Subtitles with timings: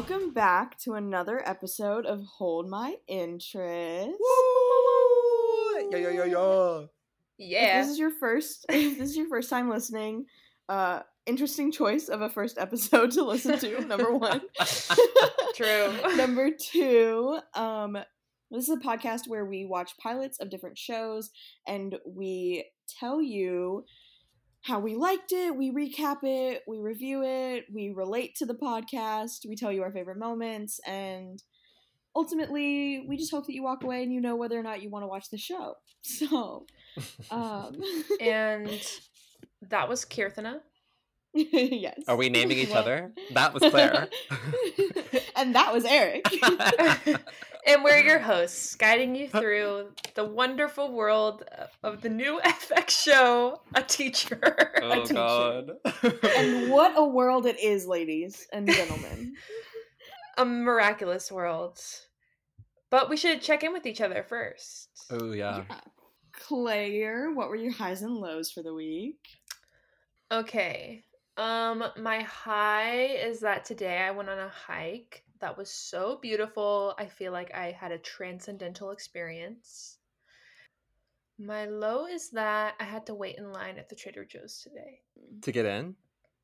[0.00, 4.08] Welcome back to another episode of Hold My Interest.
[5.90, 6.88] Yo yo yo yo.
[7.38, 7.82] If Yeah.
[7.82, 10.24] this is your first if this is your first time listening,
[10.70, 14.40] uh interesting choice of a first episode to listen to, number one.
[15.54, 15.92] True.
[16.16, 17.98] number two, um
[18.50, 21.28] this is a podcast where we watch pilots of different shows
[21.68, 22.64] and we
[22.98, 23.84] tell you
[24.62, 29.46] how we liked it, we recap it, we review it, we relate to the podcast,
[29.48, 31.42] we tell you our favorite moments, and
[32.14, 34.90] ultimately, we just hope that you walk away and you know whether or not you
[34.90, 35.74] want to watch the show.
[36.02, 36.64] So,
[37.30, 37.76] um,
[38.20, 38.70] and
[39.68, 40.60] that was Kirthana.
[41.34, 42.00] yes.
[42.08, 43.12] Are we naming each Well- other?
[43.34, 44.08] That was Claire.
[45.36, 46.24] and that was Eric.
[47.66, 51.44] And we're your hosts, guiding you through the wonderful world
[51.82, 54.40] of the new FX show, A Teacher.
[54.82, 55.14] oh teacher.
[55.14, 55.70] god.
[56.36, 59.34] and what a world it is, ladies and gentlemen.
[60.38, 61.78] A miraculous world.
[62.90, 64.88] But we should check in with each other first.
[65.10, 65.64] Oh yeah.
[65.68, 65.80] Yeah.
[66.32, 69.18] Claire, what were your highs and lows for the week?
[70.32, 71.04] Okay.
[71.36, 76.94] Um my high is that today I went on a hike that was so beautiful.
[76.98, 79.98] I feel like I had a transcendental experience.
[81.38, 85.00] My low is that I had to wait in line at the Trader Joe's today.
[85.42, 85.94] To get in?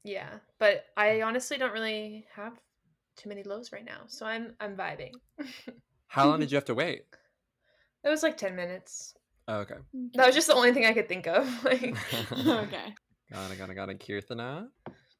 [0.04, 1.24] Yeah, but I hmm.
[1.24, 2.54] honestly don't really have
[3.16, 5.12] too many lows right now, so I'm I'm vibing.
[6.06, 7.04] How long did you have to wait?
[8.04, 9.14] It was like 10 minutes.
[9.48, 9.74] Oh, okay.
[10.14, 11.46] That was just the only thing I could think of.
[11.64, 11.82] Like
[12.32, 12.94] okay.
[13.32, 14.00] Got it, got it, got it.
[14.00, 14.68] Kirthana.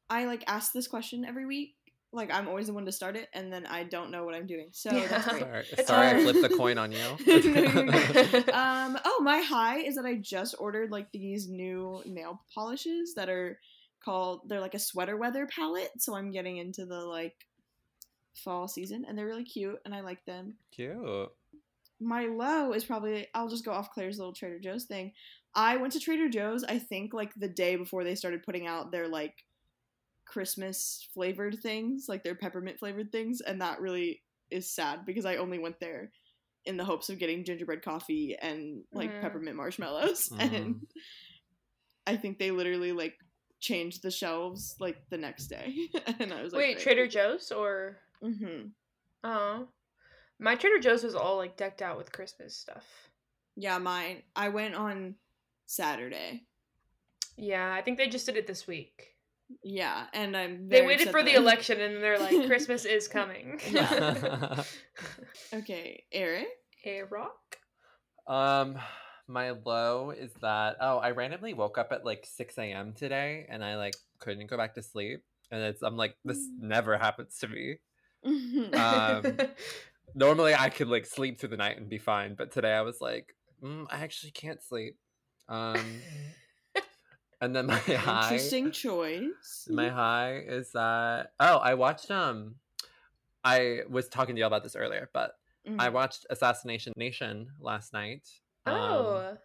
[0.09, 1.75] I like ask this question every week.
[2.13, 4.47] Like I'm always the one to start it, and then I don't know what I'm
[4.47, 4.69] doing.
[4.71, 5.07] So Yeah.
[5.07, 5.41] that's great.
[5.41, 6.21] Sorry, It's sorry I hard.
[6.23, 6.97] flipped the coin on you.
[7.27, 8.49] No, you're good.
[8.53, 8.97] um.
[9.05, 13.59] Oh, my high is that I just ordered like these new nail polishes that are
[14.03, 14.41] called.
[14.47, 15.91] They're like a sweater weather palette.
[15.99, 17.35] So I'm getting into the like
[18.35, 20.53] fall season, and they're really cute, and I like them.
[20.71, 21.29] Cute.
[21.99, 25.11] my low is probably I'll just go off Claire's little Trader Joe's thing.
[25.55, 28.91] I went to Trader Joe's I think like the day before they started putting out
[28.91, 29.33] their like
[30.27, 34.21] Christmas flavored things, like their peppermint flavored things, and that really
[34.51, 36.11] is sad because I only went there
[36.65, 39.21] in the hopes of getting gingerbread coffee and like Mhm.
[39.21, 40.39] peppermint marshmallows Mhm.
[40.39, 40.87] and
[42.05, 43.17] I think they literally like
[43.59, 45.73] changed the shelves like the next day
[46.19, 48.71] and I was like Wait, Trader Joe's or Mhm.
[49.23, 49.67] Oh.
[50.39, 52.85] My Trader Joe's was all like decked out with Christmas stuff.
[53.55, 54.23] Yeah, mine.
[54.35, 55.15] I went on
[55.65, 56.45] Saturday.
[57.37, 59.15] Yeah, I think they just did it this week.
[59.63, 60.67] Yeah, and I'm.
[60.67, 63.59] They waited for the that- election and they're like, Christmas is coming.
[63.69, 64.63] Yeah.
[65.53, 66.47] Okay, Eric.
[66.83, 67.57] hey, Rock.
[68.27, 68.77] um,
[69.27, 72.93] my low is that oh, I randomly woke up at like six a.m.
[72.93, 75.21] today, and I like couldn't go back to sleep,
[75.51, 76.67] and it's I'm like this Mm.
[76.67, 77.77] never happens to me.
[78.73, 79.37] Um,
[80.15, 82.99] Normally, I could like sleep through the night and be fine, but today I was
[83.01, 84.97] like, mm, I actually can't sleep.
[85.49, 86.01] Um,
[87.41, 89.67] and then my high, Interesting choice.
[89.69, 92.55] my high is that oh, I watched um,
[93.43, 95.37] I was talking to you all about this earlier, but
[95.79, 95.93] I Mhm.
[95.93, 98.27] watched Assassination Nation last night.
[98.65, 99.37] um, oh.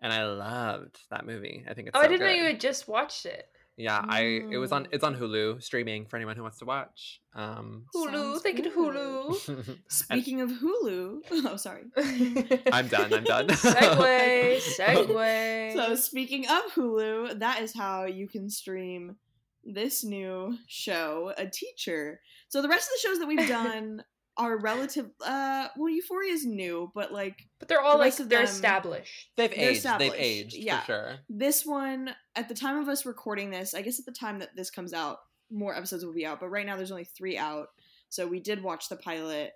[0.00, 1.64] and I loved that movie.
[1.68, 3.48] I think it's oh, so I didn't know you had just watched it.
[3.78, 4.88] Yeah, I it was on Mm.
[4.92, 7.20] it's on Hulu streaming for anyone who wants to watch.
[7.34, 8.94] Um, Hulu, Sounds thank you to good.
[8.96, 9.48] Hulu.
[9.68, 11.84] and Speaking of Hulu, oh sorry.
[12.72, 13.14] I'm done.
[13.14, 13.46] I'm done.
[13.48, 15.74] Segway, segue.
[15.74, 19.16] So speaking of Hulu, that is how you can stream
[19.64, 22.20] this new show, A Teacher.
[22.48, 24.02] So the rest of the shows that we've done
[24.38, 25.10] are relative.
[25.20, 29.30] Uh, well, Euphoria is new, but like but they're all the like they're them- established.
[29.36, 29.86] They've They're aged.
[29.98, 30.80] They've aged yeah.
[30.80, 31.14] for sure.
[31.28, 34.54] this one at the time of us recording this i guess at the time that
[34.54, 35.18] this comes out
[35.50, 37.68] more episodes will be out but right now there's only three out
[38.10, 39.52] so we did watch the pilot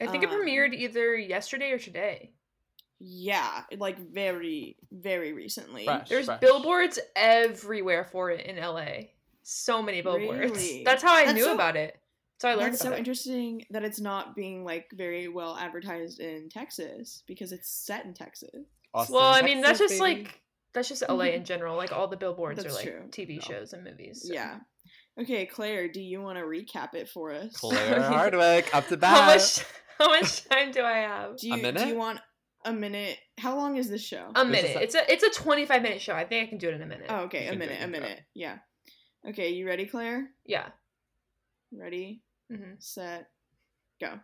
[0.00, 2.32] I think it um, premiered either yesterday or today.
[3.00, 6.08] yeah like very very recently Fresh.
[6.10, 6.40] There's fresh.
[6.40, 9.06] billboards everywhere for it in LA.
[9.42, 10.38] So many billboards.
[10.38, 10.82] Really?
[10.84, 11.98] That's how I That's knew so- about it.
[12.38, 12.98] So I learned that's so it.
[12.98, 18.12] interesting that it's not being like very well advertised in texas because it's set in
[18.14, 18.50] texas
[18.94, 20.22] Austin, well, I mean, that's just baby.
[20.22, 20.40] like
[20.72, 21.36] that's just LA mm-hmm.
[21.36, 21.76] in general.
[21.76, 23.02] Like all the billboards That's are like true.
[23.10, 24.24] TV shows and movies.
[24.26, 24.32] so.
[24.34, 24.58] yeah
[25.18, 29.16] okay claire do you want to recap it for us Claire Hardwick up to bat.
[29.16, 29.64] How much
[29.98, 31.36] how much time do I have?
[31.38, 32.20] do you, A do you want
[32.66, 34.76] a minute how long is this show A This minute.
[34.76, 36.14] a- It's a it's a 25 minute show.
[36.14, 37.06] I think I can do it in a minute.
[37.08, 38.58] oh okay You a can do it, minute a can do minute yeah
[39.30, 40.66] okay you ready claire Yeah.
[41.72, 43.28] ready hmm set
[44.00, 44.20] go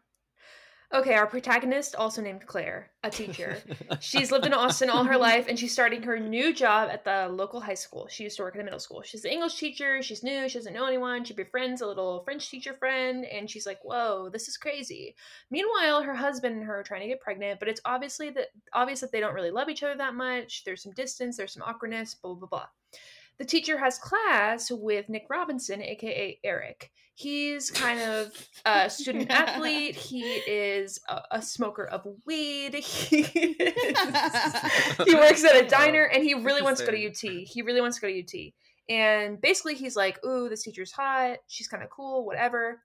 [0.94, 3.56] Okay, our protagonist, also named Claire, a teacher.
[4.00, 7.28] She's lived in Austin all her life and she's starting her new job at the
[7.30, 8.08] local high school.
[8.10, 9.00] She used to work in a middle school.
[9.00, 10.02] She's an English teacher.
[10.02, 10.50] She's new.
[10.50, 11.24] She doesn't know anyone.
[11.24, 15.16] She befriends a little French teacher friend and she's like, whoa, this is crazy.
[15.50, 19.00] Meanwhile, her husband and her are trying to get pregnant, but it's obviously that obvious
[19.00, 20.62] that they don't really love each other that much.
[20.64, 22.66] There's some distance, there's some awkwardness, blah, blah, blah.
[23.38, 26.92] The teacher has class with Nick Robinson, aka Eric.
[27.22, 29.94] He's kind of a student athlete.
[29.94, 32.74] He is a, a smoker of weed.
[32.82, 37.46] He, he works at a diner and he really wants to go to UT.
[37.46, 38.52] He really wants to go to UT.
[38.88, 41.38] And basically, he's like, Ooh, this teacher's hot.
[41.46, 42.80] She's kind of cool, whatever.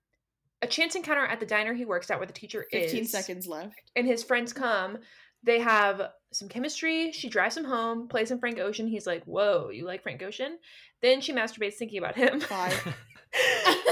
[0.62, 3.12] A chance encounter at the diner he works at where the teacher 15 is.
[3.12, 3.92] seconds left.
[3.96, 5.00] And his friends come.
[5.44, 6.02] They have
[6.34, 7.12] some chemistry.
[7.12, 8.88] She drives him home, plays him Frank Ocean.
[8.88, 10.58] He's like, Whoa, you like Frank Ocean?
[11.02, 12.40] Then she masturbates thinking about him.
[12.40, 12.96] Five.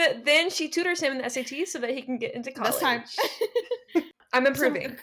[0.00, 2.72] and then she tutors him in the SAT so that he can get into college.
[2.72, 3.04] This time.
[4.32, 4.96] I'm So, improving.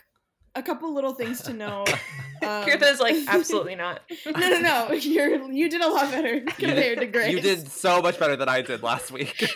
[0.55, 1.85] a couple little things to know.
[2.43, 4.01] Um, Kirtha's like, absolutely not.
[4.25, 4.91] no, no, no.
[4.93, 7.31] You're you did a lot better You compared to did, Grace.
[7.31, 9.47] you did so much better than I did last week.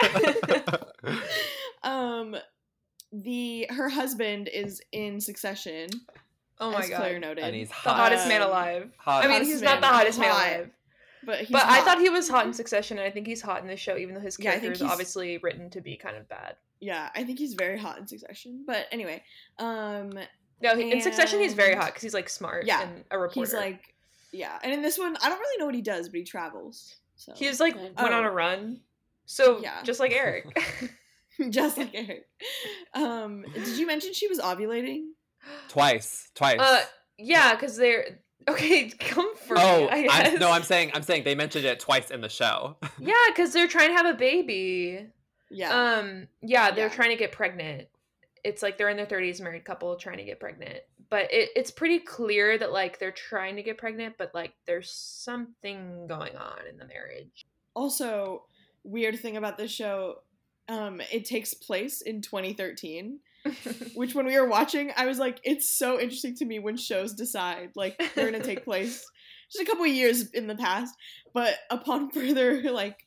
[1.83, 2.35] Um,
[3.11, 5.89] the her husband is in Succession.
[6.59, 6.97] Oh my as god.
[6.97, 7.95] Claire noted, and he's the hot.
[7.95, 8.91] hottest man alive.
[8.97, 9.23] hot.
[9.23, 10.69] I mean, hottest he's not the man hottest man alive.
[11.25, 13.61] But he's But I thought he was hot in Succession, and I think he's hot
[13.61, 15.81] in this show, even though his Yeah, I character think is he's- obviously written to
[15.81, 16.55] be kind of bad.
[16.79, 18.63] Yeah, I think he's very hot in Succession.
[18.67, 19.23] But anyway,
[19.59, 20.11] um,
[20.61, 23.39] No, he- in Succession, he's very hot because he's like smart Yeah, and a reporter.
[23.41, 23.93] he's like,
[24.31, 26.95] yeah, and in this one, I don't really know what he does, but he travels.
[27.15, 28.05] So He's like went Oh.
[28.13, 28.81] on a run.
[29.25, 29.81] So Yeah.
[29.83, 30.45] just like Eric.
[31.49, 32.27] just like Eric.
[32.93, 35.07] Um, did you mention she was ovulating?
[35.69, 36.59] twice, twice.
[36.59, 36.83] uh,
[37.17, 38.19] yeah, because they're
[38.49, 38.89] okay.
[38.99, 39.57] comfort.
[39.59, 40.07] oh, me.
[40.09, 42.77] I I'm, no, I'm saying, I'm saying they mentioned it twice in the show.
[42.99, 45.07] yeah, because they're trying to have a baby.
[45.49, 45.69] Yeah.
[45.69, 46.93] Um, yeah, they're Yeah.
[46.93, 47.87] trying to get pregnant.
[48.43, 50.79] It's like they're in their thirties, married couple trying to get pregnant.
[51.09, 54.91] But it, it's pretty clear that like they're trying to get pregnant, but like there's
[54.91, 57.45] something going on in the marriage.
[57.75, 58.45] also,
[58.83, 60.19] weird thing about this show,
[60.67, 63.19] um, it takes place in 2013.
[63.95, 67.13] Which when we were watching, I was like, it's so interesting to me when shows
[67.13, 69.05] decide like they're gonna take place
[69.51, 70.93] just a couple of years in the past.
[71.33, 73.05] But upon further like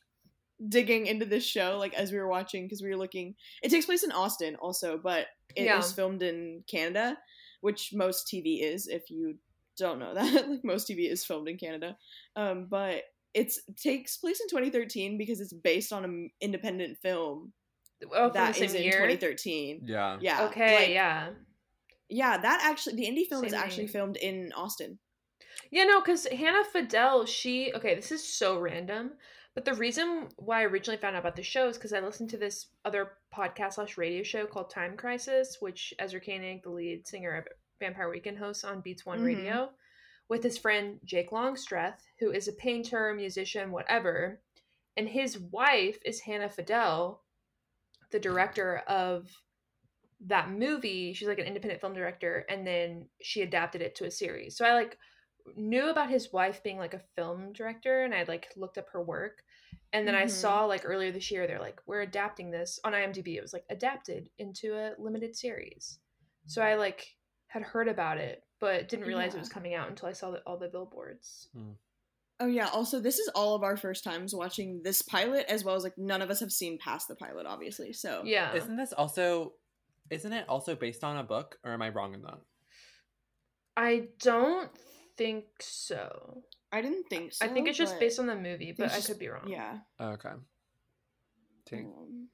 [0.67, 3.85] digging into this show, like as we were watching, because we were looking, it takes
[3.85, 5.77] place in Austin also, but it Yeah.
[5.77, 7.17] was filmed in Canada,
[7.61, 8.87] which most TV is.
[8.87, 9.35] If you
[9.77, 11.97] don't know that, like most TV is filmed in Canada,
[12.35, 13.03] um, but
[13.33, 17.53] it's it takes place in 2013 because it's based on an independent film
[18.11, 18.93] oh, from that the is same in year.
[18.93, 19.81] 2013.
[19.85, 20.17] Yeah.
[20.21, 20.45] Yeah.
[20.45, 21.29] Okay, like- yeah.
[22.11, 23.91] Yeah, that actually the indie film is actually name.
[23.93, 24.97] filmed in Austin.
[25.71, 29.11] Yeah, no, because Hannah Fidel, she okay, this is so random,
[29.53, 32.31] but the reason why I originally found out about the show is because I listened
[32.31, 37.07] to this other podcast slash radio show called Time Crisis, which Ezra Koenig, the lead
[37.07, 37.47] singer of
[37.79, 39.25] Vampire Weekend, hosts on Beats One Mhm.
[39.25, 39.69] Radio,
[40.29, 44.41] with his friend Jake Longstreth, who is a painter, musician, whatever,
[44.97, 47.23] and his wife is Hannah Fidel,
[48.11, 49.29] the director of
[50.25, 51.13] that movie.
[51.13, 54.57] She's like an independent film director, and then she adapted it to a series.
[54.57, 54.97] So I like
[55.55, 59.01] knew about his wife being like a film director and I like looked up her
[59.01, 59.43] work.
[59.93, 60.29] And then I Mhm.
[60.29, 63.35] saw like earlier this year they're like we're adapting this on IMDb.
[63.35, 65.99] It was like adapted into a limited series.
[66.45, 67.15] So I like
[67.47, 70.39] had heard about it but didn't realize it was coming out until I saw the,
[70.41, 71.47] all the billboards.
[72.41, 75.75] Oh yeah, also this is all of our first times watching this pilot as well
[75.75, 77.91] as like none of us have seen past the pilot obviously.
[77.91, 78.53] So Yeah.
[78.53, 79.53] Isn't this also,
[80.09, 82.39] isn't it also based on a book, or am I wrong in that?
[83.75, 84.71] I don't
[85.17, 86.43] think so.
[86.71, 87.45] I didn't think so.
[87.45, 89.47] I think it's just based on the movie, but it's I could be wrong.
[89.47, 89.79] Yeah.
[89.99, 90.29] Okay.
[91.69, 91.85] Tink.
[91.85, 92.29] Um,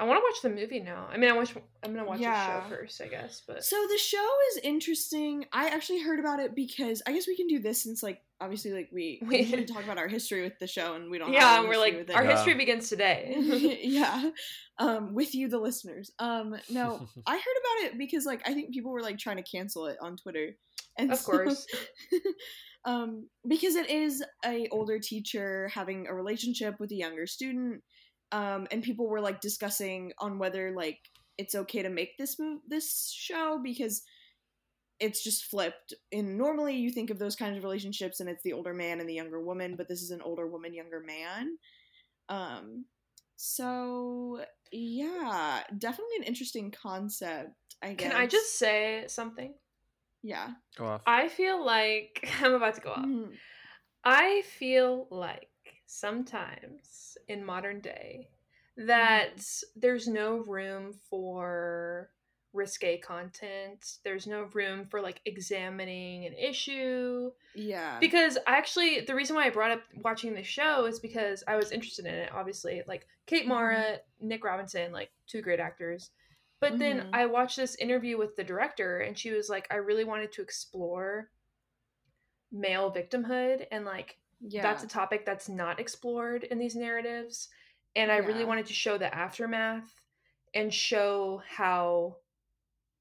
[0.00, 1.06] I want to watch the movie now.
[1.10, 1.54] I mean, I watch.
[1.84, 3.42] I'm gonna watch the show first, I guess.
[3.46, 5.44] But So the show is interesting.
[5.52, 8.72] I actually heard about it because I guess we can do this since like obviously
[8.72, 11.32] like we we We- usually talk about our history with the show and we don't
[11.32, 12.32] yeah, any and we're like, our Yeah.
[12.36, 13.36] history begins today.
[13.84, 14.30] yeah
[14.78, 18.74] um with you the listeners um no i heard about it because like i think
[18.74, 20.56] people were like trying to cancel it on twitter
[20.98, 21.64] and of so- course.
[22.84, 27.82] um because it is a older teacher having a relationship with a younger student
[28.32, 30.98] um and people were like discussing on whether like
[31.38, 34.02] it's okay to make this move this show because
[35.00, 38.52] it's just flipped and normally you think of those kinds of relationships and it's the
[38.52, 41.56] older man and the younger woman but this is an older woman younger man
[42.28, 42.84] um
[43.36, 44.40] so
[44.70, 47.50] yeah definitely an interesting concept
[47.82, 49.52] i guess Can I just say something?
[50.22, 51.02] yeah Go off.
[51.06, 53.04] I feel like I'm about to go off.
[53.04, 53.32] Mhm.
[54.04, 55.48] I feel like
[55.86, 58.28] sometimes in modern day
[58.76, 59.44] that
[59.76, 62.10] there's no room for
[62.52, 63.98] risque content.
[64.04, 67.30] There's no room for like examining an issue.
[67.54, 67.98] Yeah.
[68.00, 71.56] Because I actually, the reason why I brought up watching the show is because I
[71.56, 72.30] was interested in it.
[72.32, 76.10] Obviously, like Kate Mara, Nick Robinson, like two great actors.
[76.60, 77.10] But then Mhm.
[77.12, 80.42] I watched this interview with the director, and she was like, I really wanted to
[80.42, 81.30] explore
[82.50, 84.62] male victimhood and like yeah.
[84.62, 87.48] that's a topic that's not explored in these narratives
[87.96, 90.00] and i really wanted to show the aftermath
[90.54, 92.16] and show how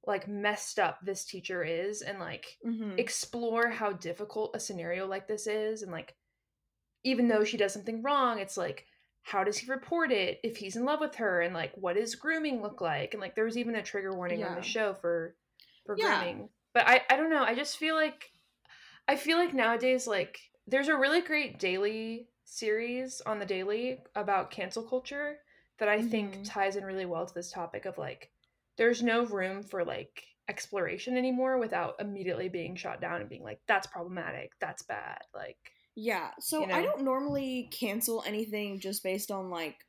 [0.06, 3.00] like messed up this teacher is and like Mhm.
[3.00, 6.16] explore how difficult a scenario like this is and like
[7.04, 8.86] even though she does something wrong it's like
[9.24, 12.16] how does he report it if he's in love with her and like what does
[12.16, 15.36] grooming look like and like there was even a trigger warning on the show for
[15.86, 16.20] for Yeah.
[16.20, 18.32] grooming but i i don't know i just feel like
[19.08, 24.51] i feel like nowadays like there's a really great daily series on the daily about
[24.51, 25.39] cancel culture
[25.79, 26.43] that i think Mhm.
[26.43, 28.32] ties in really well to this topic of like
[28.77, 33.62] there's no room for like exploration anymore without immediately being shot down and being like
[33.67, 36.32] that's problematic that's bad like Yeah.
[36.39, 39.86] So you I don't normally cancel anything just based on like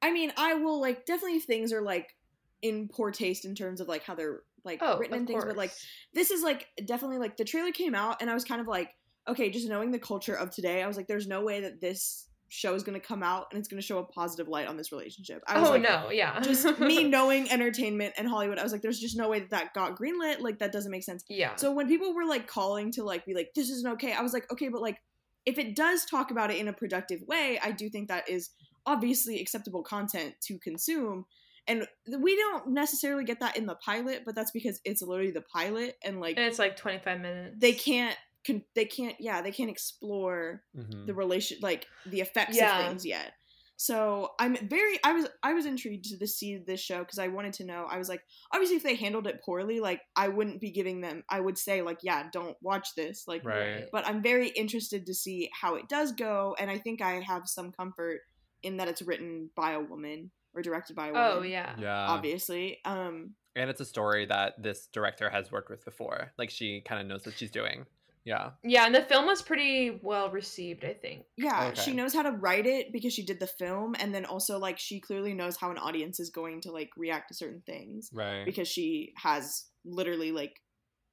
[0.00, 2.16] I mean, I will like definitely if things are like
[2.60, 5.56] in poor taste in terms of like how they're like oh written and things, but
[5.56, 5.76] like
[6.12, 8.94] this is like definitely like the trailer came out and I was kind of like,
[9.28, 12.28] okay, just knowing the culture of today, I was like, there's no way that this
[12.48, 15.42] show is gonna come out and it's gonna show a positive light on this relationship.
[15.46, 18.82] I was oh like, no yeah just me knowing entertainment and Hollywood, I was like,
[18.82, 20.40] there's just no way that that got greenlit.
[20.40, 21.24] Like that doesn't make sense.
[21.28, 24.20] yeah So when people were like calling to like be like, this isn't okay, I
[24.20, 24.98] was like, okay, but like
[25.46, 28.50] if it does talk about it in a productive way, I do think that is
[28.84, 31.24] obviously acceptable content to consume.
[31.66, 31.86] And
[32.18, 35.96] we don't necessarily get that in the pilot, but that's because it's literally the pilot
[36.04, 39.70] and like and it's like 25 minutes they can't con- they can't yeah, they can't
[39.70, 41.06] explore Mhm.
[41.06, 42.78] the relation like the effects Yeah.
[42.80, 43.32] of things yet.
[43.76, 47.54] So I'm very I was I was intrigued to see this show because I wanted
[47.54, 47.84] to know.
[47.90, 48.22] I was like,
[48.52, 51.82] obviously if they handled it poorly, like I wouldn't be giving them I would say
[51.82, 53.26] like, yeah, don't watch this.
[53.26, 53.88] Like Right.
[53.90, 57.48] but I'm very interested to see how it does go and I think I have
[57.48, 58.20] some comfort
[58.62, 61.30] in that it's written by a woman or directed by a woman.
[61.38, 62.06] oh yeah Yeah.
[62.08, 62.78] Obviously.
[62.84, 66.32] Um And it's a story that this director has worked with before.
[66.38, 67.86] Like she kind of knows what she's doing.
[68.24, 68.50] Yeah.
[68.62, 71.24] Yeah, and the film was pretty well received, I think.
[71.36, 71.80] yeah, Okay.
[71.80, 74.78] she knows how to write it because she did the film and then also like
[74.78, 78.10] she clearly knows how an audience is going to like react to certain things.
[78.12, 78.44] Right.
[78.44, 80.54] because she has literally like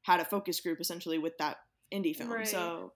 [0.04, 1.58] had a focus group essentially with that
[1.94, 2.32] indie film.
[2.32, 2.48] Right.
[2.48, 2.94] So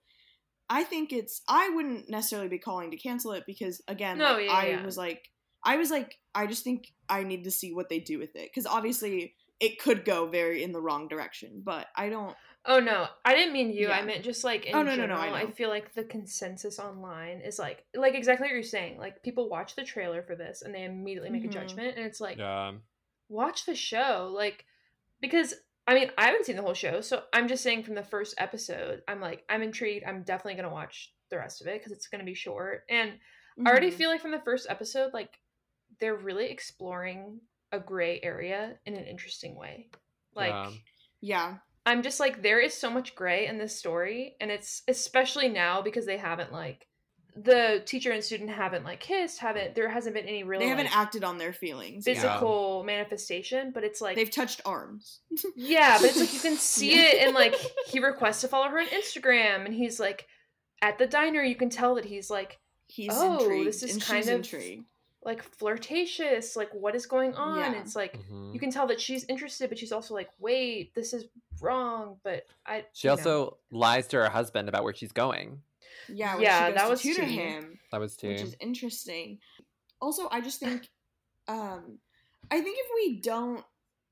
[0.70, 4.46] I think it's I wouldn't necessarily be calling to cancel it because again, No, like,
[4.46, 4.86] yeah, I yeah.
[4.86, 5.28] was like
[5.66, 8.50] I was like I just think I need to see what they do with it
[8.54, 12.36] because obviously it could go very in the wrong direction, but I don't.
[12.66, 13.90] Oh no, I didn't mean you.
[13.90, 15.34] I meant just like in Oh, no, no, no, general.
[15.34, 18.98] I I, feel like the consensus online is like like exactly what you're saying.
[18.98, 21.50] Like people watch the trailer for this and they immediately make Mhm.
[21.50, 22.72] a judgment, and it's like yeah.
[23.28, 24.66] watch the show, like
[25.20, 25.54] because
[25.88, 28.34] I mean I haven't seen the whole show, so I'm just saying from the first
[28.38, 30.06] episode, I'm like I'm intrigued.
[30.06, 33.20] I'm definitely gonna watch the rest of it because it's gonna be short, and
[33.66, 33.96] I already Mhm.
[33.96, 35.38] feel like from the first episode, like
[36.00, 37.42] they're really exploring
[37.74, 39.90] a gray area in an interesting way.
[40.34, 40.72] Like Yeah.
[41.20, 45.50] yeah, I'm just like there is so much gray in this story, and it's especially
[45.50, 46.88] now because they haven't like
[47.36, 50.86] the teacher and student haven't like kissed, haven't there hasn't been any real they haven't
[50.86, 52.06] like, acted on their feelings.
[52.08, 52.14] Yeah.
[52.14, 55.20] physical manifestation, but it's like They've touched arms.
[55.56, 57.56] yeah, but it's like you can see it and like
[57.88, 60.26] he requests to follow her on Instagram, and he's like
[60.82, 64.02] at the diner, you can tell that he's like He's Oh, intrigued, this is and
[64.04, 64.86] kind she's of- intrigued.
[65.26, 67.74] Like flirtatious, like what is going on?
[67.74, 67.80] Yeah.
[67.82, 68.54] It's like Mhm.
[68.54, 71.26] you can tell that she's interested, but she's also like, wait, this is
[71.62, 72.20] wrong.
[72.24, 73.20] But I She you know.
[73.20, 75.62] also lies to her husband about where she's going.
[76.10, 77.38] Yeah, when Yeah, she goes that to was tutor tea.
[77.38, 77.80] him.
[77.92, 78.28] That was too.
[78.30, 79.40] which is interesting.
[80.02, 80.90] Also, I just think,
[81.48, 82.00] um,
[82.52, 83.64] I think if we don't,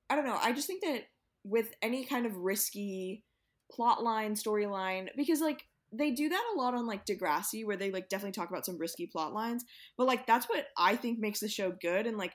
[0.10, 1.04] I don't know, I just think that
[1.44, 3.24] with any kind of risky
[3.72, 7.92] plot line, storyline, because like they do that a lot on like Degrassi, where they
[7.92, 9.66] like definitely talk about some risky plot lines,
[9.98, 12.08] but like that's what I think makes the show good.
[12.08, 12.34] And like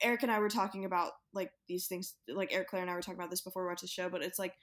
[0.00, 3.02] Eric and I were talking about like these things, like Eric Claire and I were
[3.02, 4.54] talking about this before we watched the show, but it's like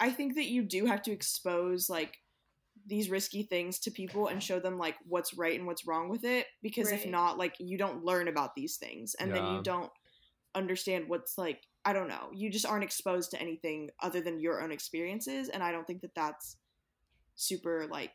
[0.00, 2.18] I think that you do have to expose like
[2.86, 6.24] these risky things to people and show them like what's right and what's wrong with
[6.24, 9.90] it because if not like you don't learn about these things and then you don't
[10.54, 14.60] understand what's like I don't know you just aren't exposed to anything other than your
[14.60, 16.56] own experiences and I don't think that that's
[17.36, 18.12] super like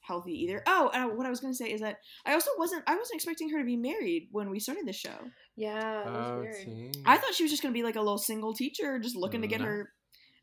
[0.00, 0.62] healthy either.
[0.66, 3.16] Oh, and what I was going to say is that I also wasn't I wasn't
[3.16, 5.16] expecting her to be married when we started the show.
[5.56, 6.96] yeah, it was Oh, weird.
[7.06, 9.42] I thought she was just going to be like a little single teacher just looking
[9.42, 9.90] to get her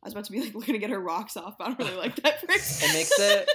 [0.02, 1.80] I was about to be like looking to get her rocks off, but I don't
[1.80, 2.82] really like that phrase.
[2.82, 3.50] It makes it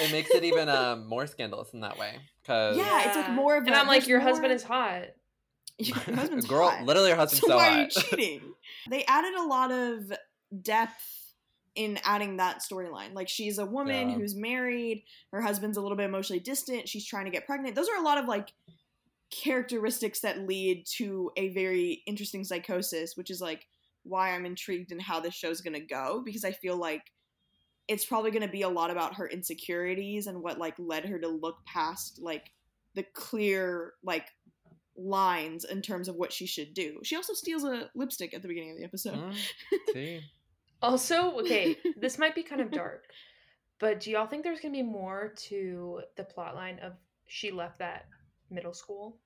[0.00, 2.14] it makes it even um, more scandalous in that way.
[2.46, 5.06] Cause Yeah, it's like more of And a- I'm like, there's your husband is hot.
[5.78, 6.84] Your husband's girl, hot.
[6.84, 7.90] literally, your husband's so so, why are you hot.
[8.10, 8.40] cheating?
[8.88, 10.12] they added a lot of
[10.62, 11.19] depth
[11.74, 13.14] in adding that storyline.
[13.14, 14.16] Like she's a woman Yeah.
[14.16, 17.74] who's married, her husband's a little bit emotionally distant, she's trying to get pregnant.
[17.76, 18.52] Those are a lot of like
[19.30, 23.66] characteristics that lead to a very interesting psychosis, which is like
[24.02, 27.02] why I'm intrigued in how this show's going to go because I feel like
[27.86, 31.18] it's probably going to be a lot about her insecurities and what like led her
[31.18, 32.50] to look past like
[32.94, 34.26] the clear like
[34.96, 36.98] lines in terms of what she should do.
[37.04, 39.14] She also steals a lipstick at the beginning of the episode.
[39.14, 39.34] Mm,
[39.92, 40.20] see?
[40.82, 43.04] Also, okay, this might be kind of dark,
[43.78, 46.92] but do y'all think there's gonna be more to the plot line of
[47.26, 48.06] she left that
[48.50, 49.16] middle school?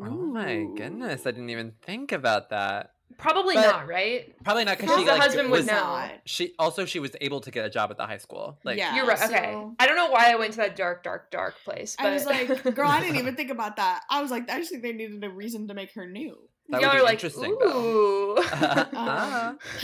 [0.00, 0.74] Oh my Ooh.
[0.76, 2.92] goodness, I didn't even think about that.
[3.18, 4.32] Probably But- not, right?
[4.44, 5.74] Probably not because Because she the like husband would was, know.
[5.74, 6.12] Not.
[6.26, 8.58] She also she was able to get a job at the high school.
[8.64, 8.94] Like Yeah.
[8.94, 9.20] You're right.
[9.20, 9.50] Okay.
[9.52, 11.96] so- I don't know why I went to that dark, dark, dark place.
[11.98, 14.02] But I was like, girl, I didn't even think about that.
[14.08, 16.38] I was like, I just think they needed a reason to make her new.
[16.70, 17.80] That y'all would be like, interesting, though.
[17.80, 18.36] ooh.
[18.52, 19.54] Ah.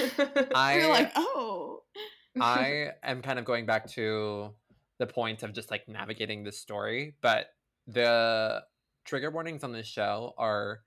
[0.55, 1.83] I, I You're like, oh.
[2.41, 4.55] I am kind of going back to
[4.99, 7.47] the point of just like navigating this story, but
[7.87, 8.63] the
[9.05, 10.83] trigger warnings on this show are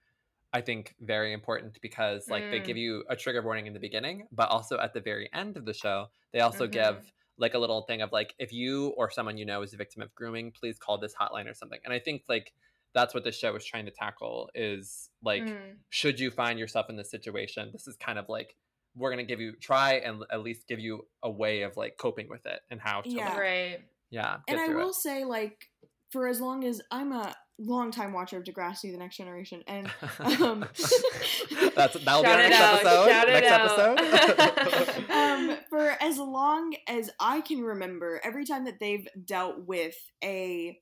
[0.52, 2.66] I think very important because like they Mm.
[2.66, 5.66] give you a trigger warning in the beginning, but also at the very end of
[5.66, 6.72] the show, they also Mhm.
[6.72, 9.78] give like a little thing of like if you or someone you know is a
[9.78, 11.80] victim of grooming, please call this hotline or something.
[11.86, 12.54] And I think like
[12.94, 15.76] that's what this show is trying to tackle is like Mm.
[15.90, 18.56] should you find yourself in this situation, this is kind of like
[18.96, 22.28] we're gonna give you try and at least give you a way of like coping
[22.30, 23.30] with it and how to Yeah.
[23.30, 23.80] like, Right.
[24.10, 24.96] yeah and i will it.
[24.96, 25.70] say, like,
[26.12, 30.66] for as long as I'm a longtime watcher of Degrassi: The Next Generation, and um,
[31.76, 33.10] That's that'll be Shout our next out, episode.
[33.10, 35.12] shout Next episode.
[35.12, 40.80] um, for as long as I can remember, every time that they've dealt with a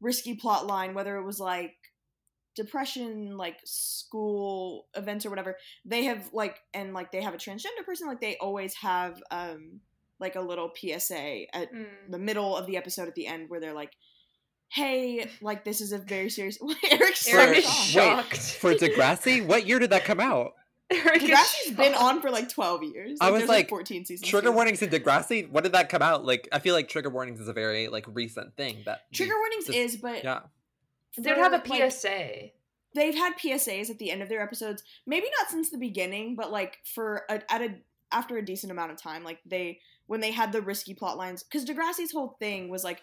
[0.00, 1.74] risky plot line, whether it was like
[2.56, 7.84] depression, like school events or whatever, they have like and like they have a transgender
[7.86, 9.80] person, like they always have um
[10.18, 11.86] like a little PSA at Mm.
[12.10, 13.92] the middle of the episode at the end where they're like,
[14.72, 16.58] "Hey, like this is a very serious."
[16.90, 17.66] Eric's so shocked.
[18.36, 18.36] shocked.
[18.60, 20.52] for Degrassi, what year did that come out?
[21.06, 23.18] Eric is Degrassi's been on for like twelve years.
[23.20, 24.28] I was there's, like, fourteen seasons.
[24.28, 24.52] Trigger too.
[24.52, 25.48] warnings in Degrassi.
[25.50, 26.24] When did that come out?
[26.24, 29.66] Like, I feel like trigger warnings is a very like recent thing that Trigger warnings
[29.66, 30.40] just- is, but yeah.
[31.18, 32.50] They would have a for, like, PSA.
[32.94, 34.82] they've had PSAs at the end of their episodes.
[35.06, 37.74] Maybe not since the beginning, but like for a, at a
[38.12, 41.42] after a decent amount of time, like they when they had the risky plot lines.
[41.42, 43.02] Because Degrassi's whole thing was like,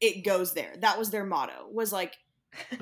[0.00, 0.74] it goes there.
[0.80, 1.66] That was their motto.
[1.72, 2.16] Was like,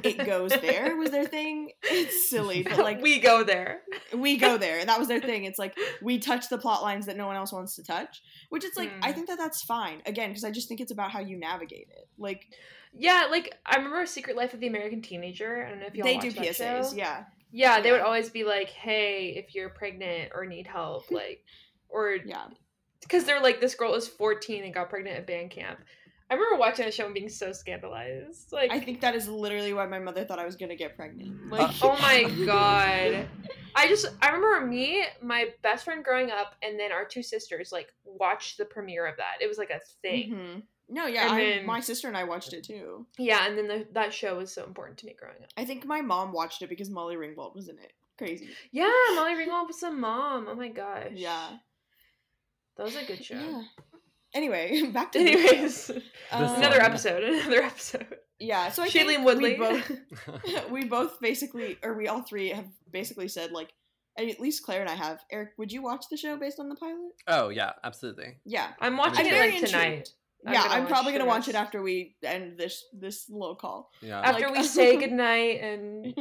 [0.02, 0.96] it goes there.
[0.96, 1.70] Was their thing.
[1.82, 3.80] It's silly, but like we go there.
[4.14, 4.84] we go there.
[4.84, 5.44] That was their thing.
[5.44, 8.64] It's like we touch the plot lines that no one else wants to touch, which
[8.64, 9.14] it's like I Mm.
[9.14, 10.02] think that that's fine.
[10.06, 12.08] Again, because I just think it's about how you navigate it.
[12.18, 12.46] Like
[12.92, 15.64] Yeah, like I remember Secret Life of the American Teenager.
[15.66, 16.96] I don't know if y'all they do that PSAs, show.
[16.96, 21.42] yeah, Yeah, they would always be like, "Hey, if you're pregnant or need help, like,
[21.88, 22.46] or yeah.
[23.00, 25.78] because they're like, this girl was 14 and got pregnant at band camp."
[26.34, 28.52] I remember watching the show and being so scandalized.
[28.52, 31.48] Like, I think that is literally why my mother thought I was gonna get pregnant.
[31.50, 33.28] Like, oh my god.
[33.76, 37.70] I just I remember me, my best friend growing up, and then our two sisters
[37.70, 39.36] like watched the premiere of that.
[39.40, 40.32] It was like a thing.
[40.32, 40.62] Mhm.
[40.88, 43.06] No, yeah, I, then- my sister and I watched it too.
[43.16, 45.50] Yeah, and then the, that show was so important to me growing up.
[45.56, 47.92] I think my mom watched it because Molly Ringwald was in it.
[48.18, 48.48] Crazy.
[48.70, 50.46] Yeah, Molly Ringwald was a mom.
[50.48, 51.12] Oh my gosh.
[51.14, 51.56] Yeah.
[52.76, 53.34] That was a good show.
[53.36, 53.62] Yeah.
[54.34, 55.18] Anyway, back to.
[55.20, 55.90] Anyways,
[56.32, 57.22] Um, another episode.
[57.24, 58.06] Another episode.
[58.40, 59.52] Yeah, so I Shailene think Woodley.
[59.52, 59.90] we both
[60.70, 63.72] we both basically, or we all three have basically said like,
[64.18, 65.20] at least Claire and I have.
[65.30, 67.12] Eric, would you watch the show based on the pilot?
[67.28, 68.38] oh yeah, absolutely.
[68.44, 68.68] Yeah.
[68.80, 69.86] I'm watching I'm it very like tonight.
[69.86, 70.10] intrigued.
[70.46, 73.90] I'm yeah, I'm probably gonna watch it after we end this this little call.
[74.02, 74.20] Yeah.
[74.20, 76.14] After Like- we say goodnight and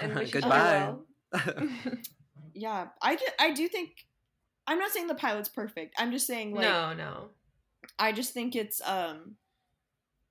[0.00, 0.96] and wish each other
[1.32, 1.68] Goodbye.
[2.54, 3.90] yeah, I do, I do think
[4.66, 5.94] I'm not saying the pilot's perfect.
[5.98, 7.28] I'm just saying like no, no.
[8.00, 9.36] I just think it's um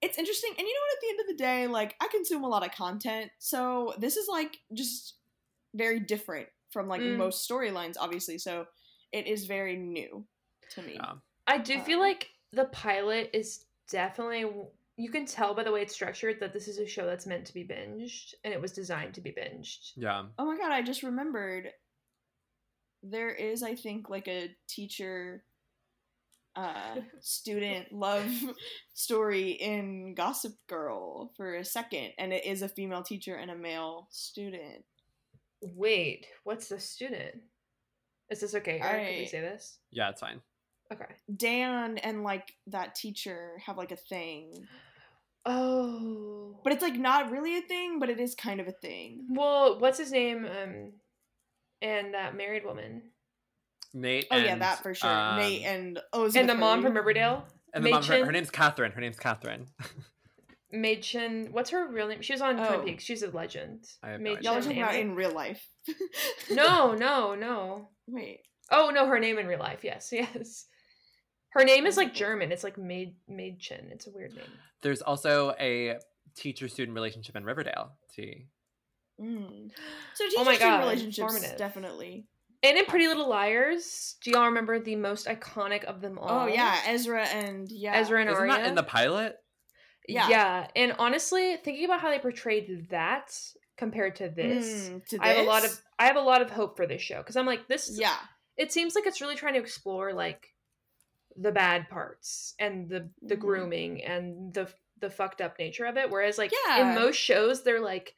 [0.01, 0.51] it's interesting.
[0.57, 2.65] And you know what at the end of the day, like I consume a lot
[2.65, 3.31] of content.
[3.37, 5.15] So this is like just
[5.75, 7.17] very different from like Mm.
[7.17, 8.37] most storylines obviously.
[8.37, 8.65] So
[9.11, 10.25] it is very new
[10.71, 10.93] to me.
[10.95, 11.13] Yeah.
[11.47, 14.45] I do feel Um, like the pilot is definitely
[14.97, 17.45] you can tell by the way it's structured that this is a show that's meant
[17.47, 19.93] to be binged and it was designed to be binged.
[19.95, 20.25] Yeah.
[20.37, 21.71] Oh my god, I just remembered
[23.03, 25.43] there is I think like a teacher
[26.55, 28.29] uh student love
[28.93, 33.55] story in Gossip Girl for a second and it is a female teacher and a
[33.55, 34.83] male student.
[35.61, 37.35] Wait, what's the student?
[38.29, 38.79] Is this okay?
[38.81, 39.79] Eric, can we say this?
[39.91, 40.41] Yeah, it's fine.
[40.91, 41.05] Okay.
[41.35, 44.67] Dan and like that teacher have like a thing.
[45.45, 46.59] Oh.
[46.63, 49.27] But it's like not really a thing, but it is kind of a thing.
[49.29, 50.45] well, what's his name?
[50.45, 50.93] Um,
[51.81, 53.03] and that married woman,
[53.93, 54.27] Nate.
[54.31, 55.09] Oh yeah, that for sure.
[55.09, 58.51] um, Nate and oh, and the mom from Riverdale, And the mom, her, her name's
[58.51, 58.91] Catherine.
[58.91, 59.67] Her name's Catherine.
[60.73, 61.51] Mädchen.
[61.51, 62.21] What's her real name?
[62.21, 62.83] She was on Twin Oh.
[62.83, 63.03] Peaks.
[63.03, 63.85] She's a legend.
[64.03, 65.65] I have no Mädchen Y'all are talking about in real life.
[66.51, 67.89] No, no, no.
[68.07, 68.41] Wait.
[68.71, 69.79] Oh no, her name in real life.
[69.83, 70.65] Yes, yes.
[71.53, 72.51] Her name is like German.
[72.51, 73.91] It's like Maid Mädchen.
[73.91, 74.45] It's a weird name.
[74.83, 75.97] There's also a
[76.35, 77.93] teacher-student relationship in Riverdale.
[78.15, 78.45] See,
[79.19, 79.71] Mm.
[80.13, 82.27] So Oh teacher-student God, relationships definitely.
[82.61, 86.41] And in Pretty Little Liars, do y'all remember the most iconic of them all?
[86.41, 87.93] Oh yeah, Ezra and yeah.
[87.95, 88.53] Ezra and isn't Aria.
[88.53, 89.37] that in the pilot?
[90.07, 90.27] Yeah.
[90.27, 90.67] Yeah.
[90.75, 93.37] and honestly, thinking about how they portrayed that
[93.77, 96.49] compared to this, Mm, to I have a lot of I have a lot of
[96.49, 97.87] hope for this show because I'm like this.
[97.87, 98.17] Is, yeah.
[98.57, 100.47] it seems like it's really trying to explore like
[101.37, 103.39] the bad parts and the the Mhm.
[103.39, 104.67] grooming and the
[104.99, 106.09] the fucked up nature of it.
[106.09, 106.89] Whereas like Yeah.
[106.89, 108.15] in most shows, they're like,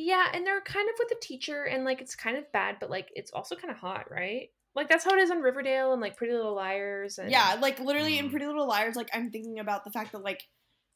[0.00, 2.88] yeah, and they're kind of with the teacher and like it's kind of bad, but
[2.88, 4.50] like it's also kind of hot, right?
[4.74, 7.80] Like that's how it is on Riverdale and like Pretty Little Liars and Yeah, like
[7.80, 8.30] literally in Mm.
[8.30, 10.46] Pretty Little Liars, like I'm thinking about the fact that like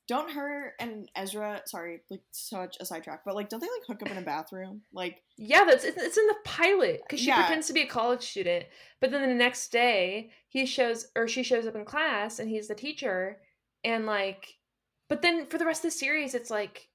[0.08, 4.02] don't her and Ezra sorry, like such a sidetrack, but like don't they like hook
[4.02, 4.82] up in a bathroom?
[4.92, 7.42] Like Yeah, that's it's it's in the pilot because she Yeah.
[7.42, 8.66] pretends to be a college student,
[9.00, 12.68] but then the next day he shows or she shows up in class and he's
[12.68, 13.40] the teacher,
[13.82, 14.58] and like,
[15.08, 16.88] but then for the rest of the series, it's like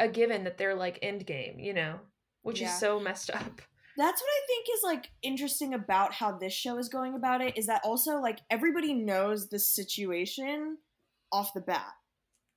[0.00, 1.98] a given that they're like end game, you know,
[2.42, 2.72] which Yeah.
[2.72, 3.60] is so messed up.
[3.96, 7.58] that's what I think is like interesting about how this show is going about it
[7.58, 10.78] is that also like everybody knows the situation
[11.30, 11.92] off the bat.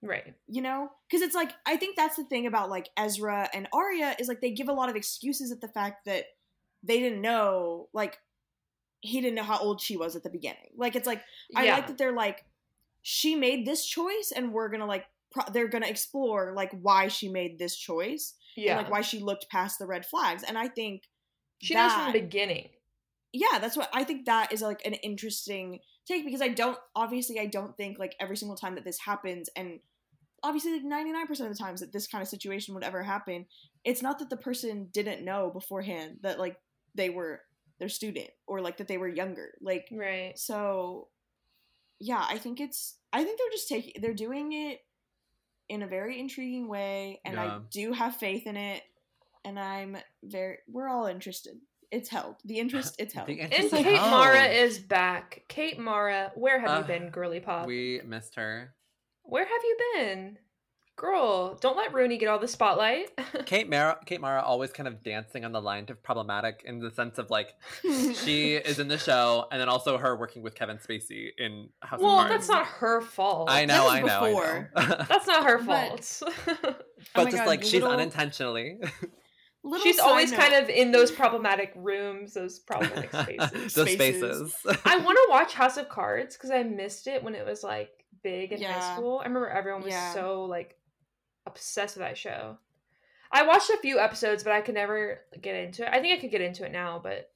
[0.01, 0.35] Right.
[0.47, 4.15] you know because it's like i think that's the thing about like ezra and aria
[4.19, 6.25] is like they give a lot of excuses at the fact that
[6.83, 8.19] they didn't know like
[9.01, 11.23] he didn't know how old she was at the beginning like it's like
[11.55, 11.75] i yeah.
[11.75, 12.45] like that they're like
[13.01, 17.29] she made this choice and we're gonna like pro- they're gonna explore like why she
[17.29, 18.71] made this choice yeah.
[18.71, 21.03] and like why she looked past the red flags and i think
[21.61, 22.69] she knows from the beginning.
[23.33, 27.39] yeah that's what i think that is like an interesting take because i don't obviously
[27.39, 29.79] i don't think like every single time that this happens and
[30.43, 33.45] obviously like 99% of the times that this kind of situation would ever happen
[33.83, 36.57] it's not that the person didn't know beforehand that like
[36.93, 37.41] they were
[37.79, 40.37] their student or like that they were younger like Right.
[40.37, 41.07] so
[41.99, 44.79] yeah i think it's i think they're just taking they're doing it
[45.69, 48.81] in a very intriguing way and i do have faith in it
[49.43, 51.55] and i'm very we're all interested
[51.91, 54.11] it's held the interest it's held The And Kate held.
[54.11, 55.43] Mara is back.
[55.47, 57.67] Kate Mara, where have Uh, you been, girly pop?
[57.67, 58.73] We missed her.
[59.23, 60.37] Where have you been?
[60.97, 63.09] Girl, don't let Rooney get all the spotlight.
[63.45, 66.89] Kate Mara, Kate Mara, always kind of dancing on the line of problematic in the
[66.91, 67.49] sense of like
[67.81, 71.99] she is in the show, and then also her working with Kevin Spacey in House
[71.99, 72.47] well, of Cards.
[72.47, 73.49] that's not her fault.
[73.51, 74.71] I know, was I know, before.
[74.75, 75.05] I know.
[75.09, 76.21] That's not her fault.
[76.63, 78.79] but Oh just God, like she's unintentionally
[79.83, 80.39] She's always note.
[80.39, 83.73] kind of in those problematic rooms, those problematic spaces.
[83.73, 84.53] those Spaces.
[84.53, 84.81] spaces.
[84.85, 87.89] I want to watch House of Cards because I missed it when it was like
[88.23, 89.19] big in high school.
[89.19, 90.13] I remember everyone was Yeah.
[90.13, 90.77] so like
[91.45, 92.57] obsessed with that show.
[93.31, 95.89] I watched a few episodes, but I could never get into it.
[95.91, 97.29] I think I could get into it now, but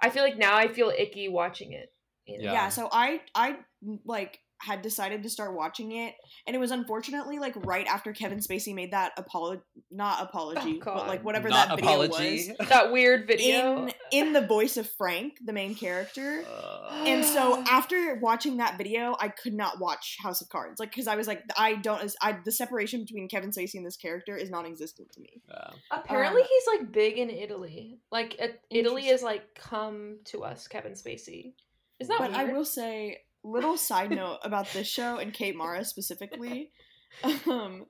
[0.00, 1.92] I feel like now I feel icky watching it.
[2.26, 2.44] you know?
[2.44, 2.52] Yeah.
[2.52, 2.68] yeah.
[2.68, 3.56] so i i
[4.04, 6.14] like had decided to start watching it
[6.46, 10.90] and it was unfortunately like right after kevin spacey made that apology not apology but
[10.90, 11.08] Oh, God.
[11.08, 13.86] like whatever Not that video was That weird video.
[13.86, 18.78] in in the voice of frank the main character Uh, and so after watching that
[18.78, 22.12] video i could not watch house of cards like because i was like i don't
[22.22, 25.70] i the separation between kevin spacey and this character is non-existent to me yeah.
[25.90, 27.98] Apparently, Um, he's like big in Italy.
[28.10, 31.52] Like Italy is like come to us, Kevin Spacey.
[32.00, 32.50] Is that but weird?
[32.50, 36.70] i will say little side note about this show and kate mara specifically
[37.46, 37.86] um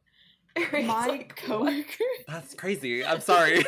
[0.56, 1.48] It's my like, what?
[1.48, 3.04] coworker That's crazy.
[3.04, 3.64] I'm sorry.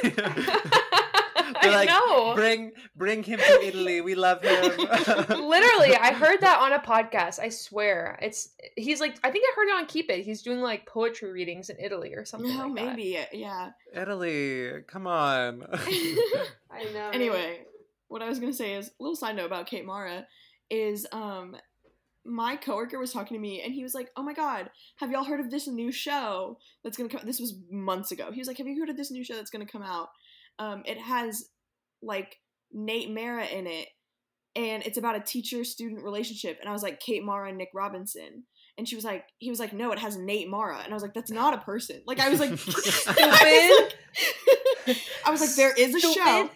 [1.58, 2.34] I like, know.
[2.34, 4.00] bring bring him to Italy.
[4.00, 4.76] We love him.
[4.78, 7.38] Literally, I heard that on a podcast.
[7.40, 10.24] I swear, it's he's like I think I heard it on Keep It.
[10.24, 12.50] He's doing like poetry readings in Italy or something.
[12.56, 12.96] no like that.
[12.96, 14.82] maybe yeah Italy.
[14.88, 15.64] Come on.
[15.72, 17.10] I know.
[17.12, 17.60] anyway,
[18.08, 20.26] what I was gonna say is a little side note about Kate Mara
[20.70, 21.56] is um
[22.26, 25.24] my coworker was talking to me and he was like, "Oh my god, have y'all
[25.24, 28.30] heard of this new show that's gonna come?" This was months ago.
[28.32, 30.08] He was like, "Have you heard of this new show that's gonna come out?
[30.58, 31.48] Um, it has
[32.02, 32.36] like
[32.72, 33.88] Nate Mara in it,
[34.54, 38.44] and it's about a teacher-student relationship." And I was like, "Kate Mara and Nick Robinson."
[38.78, 40.80] And she was like, he was like, no, it has Nate Mara.
[40.84, 42.02] And I was like, that's not a person.
[42.06, 43.06] Like, I was like, I was
[44.86, 46.50] like, I was like, there is a show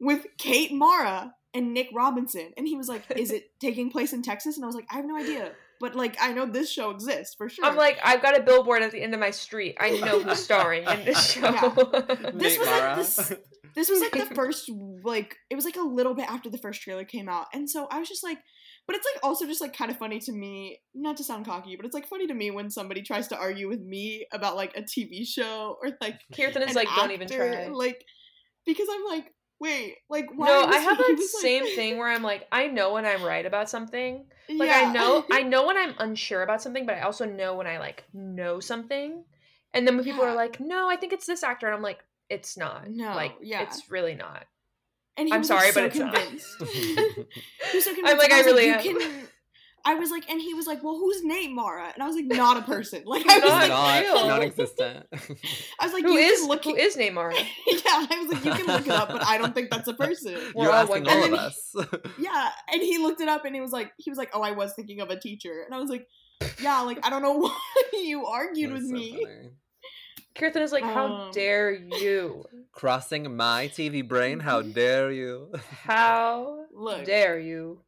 [0.00, 2.52] with Kate Mara and Nick Robinson.
[2.56, 4.56] And he was like, Is it taking place in Texas?
[4.56, 5.52] And I was like, I have no idea.
[5.80, 7.64] But like I know this show exists for sure.
[7.64, 9.76] I'm like, I've got a billboard at the end of my street.
[9.80, 11.40] I know who's starring in this show.
[11.40, 11.68] Yeah.
[12.32, 13.32] This Nate was like this-
[13.76, 14.68] this was like the first
[15.04, 17.86] like it was like a little bit after the first trailer came out and so
[17.92, 18.38] i was just like
[18.86, 21.76] but it's like also just like kind of funny to me not to sound cocky
[21.76, 24.74] but it's like funny to me when somebody tries to argue with me about like
[24.76, 27.68] a tv show or like Kirtan is an like, don't even try.
[27.68, 28.02] like
[28.64, 32.08] because i'm like wait like why no, I have he- the like- same thing where
[32.08, 34.26] I'm like, I know when I'm right about something.
[34.48, 34.82] Like Yeah.
[34.88, 37.78] I know I know when I'm unsure about something, but I also know when I
[37.78, 39.24] like know something.
[39.74, 40.30] And then when people Yeah.
[40.32, 43.34] are like, "No, I think it's this actor," and I'm like, "It's not." No, like
[43.42, 43.62] yeah.
[43.62, 44.44] it's really not.
[45.18, 46.14] and I'm sorry, so but it's not.
[46.14, 46.56] convinced.
[46.72, 46.94] he
[47.74, 48.82] was so convinced I'm like, and I really you am.
[48.82, 49.28] can
[49.84, 52.24] I was like, and he was like, "Well, who's Nate Mara?" And I was like,
[52.24, 54.26] "Not a person." Like, I was Not like, not real.
[54.28, 55.06] non-existent.
[55.80, 57.32] I was like, Who "You is can look who is Neymar?
[57.66, 59.94] yeah, I was like, you can look it up, but I don't think that's a
[59.94, 60.34] person.
[60.54, 61.18] We're You're all asking wondering.
[61.18, 62.10] all of then us.
[62.18, 64.50] Yeah, and he looked it up, and he was like, he was like, oh, I
[64.52, 66.06] was thinking of a teacher, and I was like,
[66.60, 67.56] yeah, like I don't know why
[67.92, 69.10] you argued That's with so me.
[69.24, 69.50] funny.
[70.34, 72.44] Kirtan is like, "How Um, dare you?
[72.72, 75.50] Crossing my TV brain, how dare you?
[75.70, 77.80] How Look, dare you?"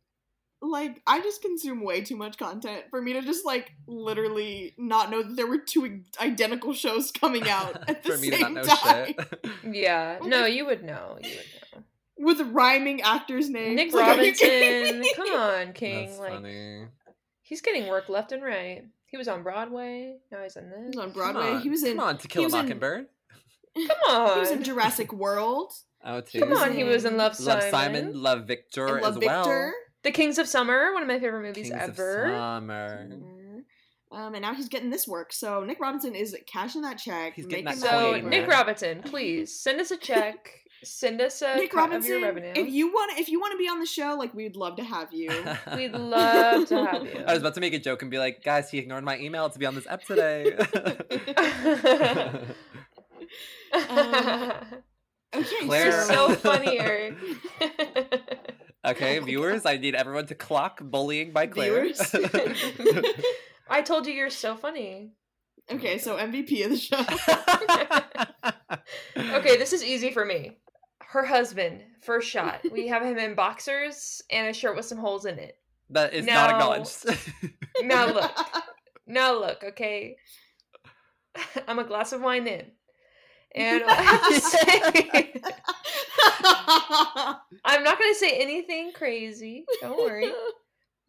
[0.61, 5.11] Like I just consume way too much content for me to just like literally not
[5.11, 8.45] know that there were two identical shows coming out at the For me same to
[8.51, 9.45] not know time shit.
[9.75, 11.19] Yeah, oh no, you would know.
[11.23, 11.85] You would know.
[12.19, 13.77] with rhyming actors' names.
[13.77, 16.07] Nick Like, are you kidding Robinson, come on, King.
[16.09, 16.87] That's like funny.
[17.43, 18.83] he's getting work left and right.
[19.07, 20.17] He was on Broadway.
[20.33, 20.97] Now he's on He this.
[20.97, 21.53] was on Broadway.
[21.55, 21.97] on, He was in.
[21.97, 23.07] Come on, To Kill a was in- Mockingbird.
[23.77, 24.35] Come on.
[24.35, 25.73] He was in Jurassic World.
[26.05, 26.41] Oh, too.
[26.41, 27.71] Come on, he was in in Love Love Simon.
[27.71, 29.73] Simon, Love Victor and Love as well.
[30.03, 30.11] Victor.
[30.11, 32.29] The Kings of Summer, one of my favorite movies Kings of ever.
[32.35, 33.09] Summer.
[34.11, 35.33] Um, and now he's getting this work.
[35.35, 37.35] So Nick Robinson is cashing that check.
[37.35, 38.49] He's getting making that So Wait, Nick.
[38.49, 40.49] Robinson, please send us a check.
[40.83, 42.53] send us a Nick cut Robinson, of your revenue.
[42.57, 44.85] if you want, if you want to be on the show, like we'd love to
[44.85, 45.29] have you.
[45.77, 47.23] We'd love to have you.
[47.27, 49.51] I was about to make a joke and be like, guys, he ignored my email
[49.51, 50.57] to be on this ep today.
[53.73, 54.53] Um,
[55.37, 57.15] Okay, Claire- She's so funny, Eric.
[58.89, 61.83] Okay, oh viewers, I need everyone to clock bullying by Claire.
[61.85, 62.15] Viewers?
[63.71, 65.13] I told you you're so funny.
[65.71, 68.45] okay, so MVP of the show.
[69.37, 70.59] Okay, this is easy for me.
[71.03, 72.61] Her husband, first shot.
[72.71, 75.57] We have him in boxers and a shirt with some holes in it.
[75.91, 76.35] that is No.
[76.35, 77.05] not acknowledged.
[77.83, 78.33] Now look.
[79.07, 80.17] Now look, okay.
[81.67, 82.71] I'm a glass of wine in.
[83.55, 85.33] And I have to say
[87.65, 89.65] I'm not gonna say anything crazy.
[89.81, 90.31] Don't worry.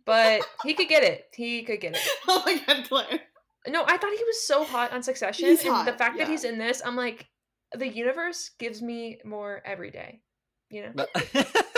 [0.05, 1.25] But he could get it.
[1.33, 2.01] He could get it.
[2.27, 3.19] oh my god, Claire.
[3.67, 5.49] No, I thought he was so hot on Succession.
[5.49, 7.27] He's and the hot, fact that he's in this, I'm like,
[7.73, 10.21] the universe gives me more every day.
[10.69, 11.05] You know?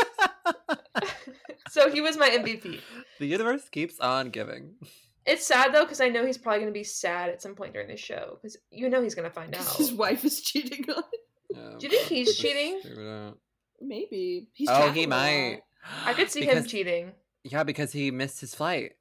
[1.72, 2.82] So he was my MVP.
[3.20, 4.74] the universe keeps on giving.
[5.26, 7.88] It's sad though, because I know he's probably gonna be sad at some point during
[7.88, 8.38] the show.
[8.42, 9.64] Because you know he's gonna find out.
[9.76, 10.98] His wife is cheating on.
[10.98, 11.04] him.
[11.52, 11.70] Yeah.
[11.80, 12.80] Do you think he's cheating?
[12.82, 13.38] Figure it out.
[13.80, 14.70] Maybe he's.
[14.70, 15.62] Oh, he might.
[16.06, 17.12] I could see him cheating.
[17.44, 18.94] Yeah, because he missed his flight.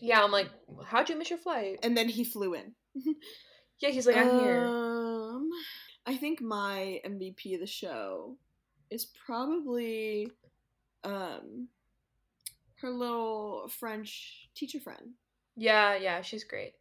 [0.00, 0.48] Yeah, I'm like,
[0.86, 1.78] how'd you miss your flight?
[1.82, 2.74] and then he flew in.
[3.78, 4.64] Yeah, he's like, I'm here.
[4.64, 5.48] Um,
[6.06, 8.36] I think my MVP of the show
[8.90, 10.28] is probably
[11.04, 11.68] um
[12.80, 15.14] her little French teacher friend.
[15.56, 16.74] Yeah, yeah, she's great.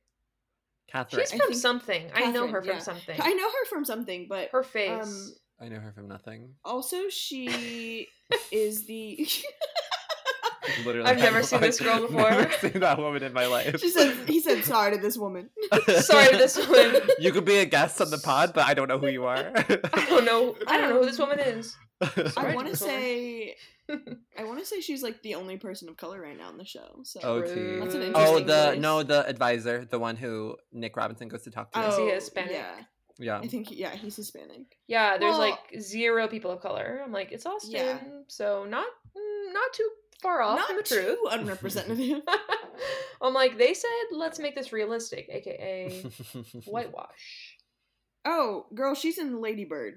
[0.87, 1.23] Catherine.
[1.25, 2.11] She's I from think something.
[2.13, 2.79] I know Catherine, her from yeah.
[2.79, 3.19] something.
[3.21, 5.03] I know her from something, but her face.
[5.03, 6.55] um, I know her from nothing.
[6.65, 8.07] also she
[8.51, 9.27] is the.
[10.85, 12.21] Literally, I've never I've seen this girl before.
[12.27, 13.79] I've never seen that woman in my life.
[13.79, 15.49] she said he said sorry to this woman.
[15.87, 17.01] Sorry to this woman.
[17.19, 19.51] You could be a guest on the pod, but I don't know who you are.
[19.55, 20.55] I don't know.
[20.67, 21.75] I don't know who this woman is.
[22.01, 22.95] I want to to this woman.
[23.01, 23.55] say.
[24.37, 26.65] I want to say she's like the only person of color right now in the
[26.65, 27.01] show.
[27.03, 27.47] So oh, OT.
[27.79, 28.15] That's an oh, interesting.
[28.15, 28.79] oh, the choice.
[28.79, 31.79] no, the advisor, the one who Nick Robinson goes to talk to.
[31.87, 32.51] Is he Oh, Hispanic?
[32.51, 32.71] Yeah,
[33.19, 33.39] yeah.
[33.39, 34.77] I think yeah he's Hispanic.
[34.87, 37.01] Yeah, there's Well- like zero people of color.
[37.03, 37.99] I'm like, it's Austin, Yeah.
[38.27, 38.87] so not
[39.53, 39.89] not too
[40.21, 41.19] far off Not from the too truth.
[41.31, 42.21] unrepresentative.
[43.21, 46.03] I'm like, they said, let's make this realistic, aka
[46.65, 47.57] whitewash.
[48.25, 49.95] oh, girl, she's in Ladybird.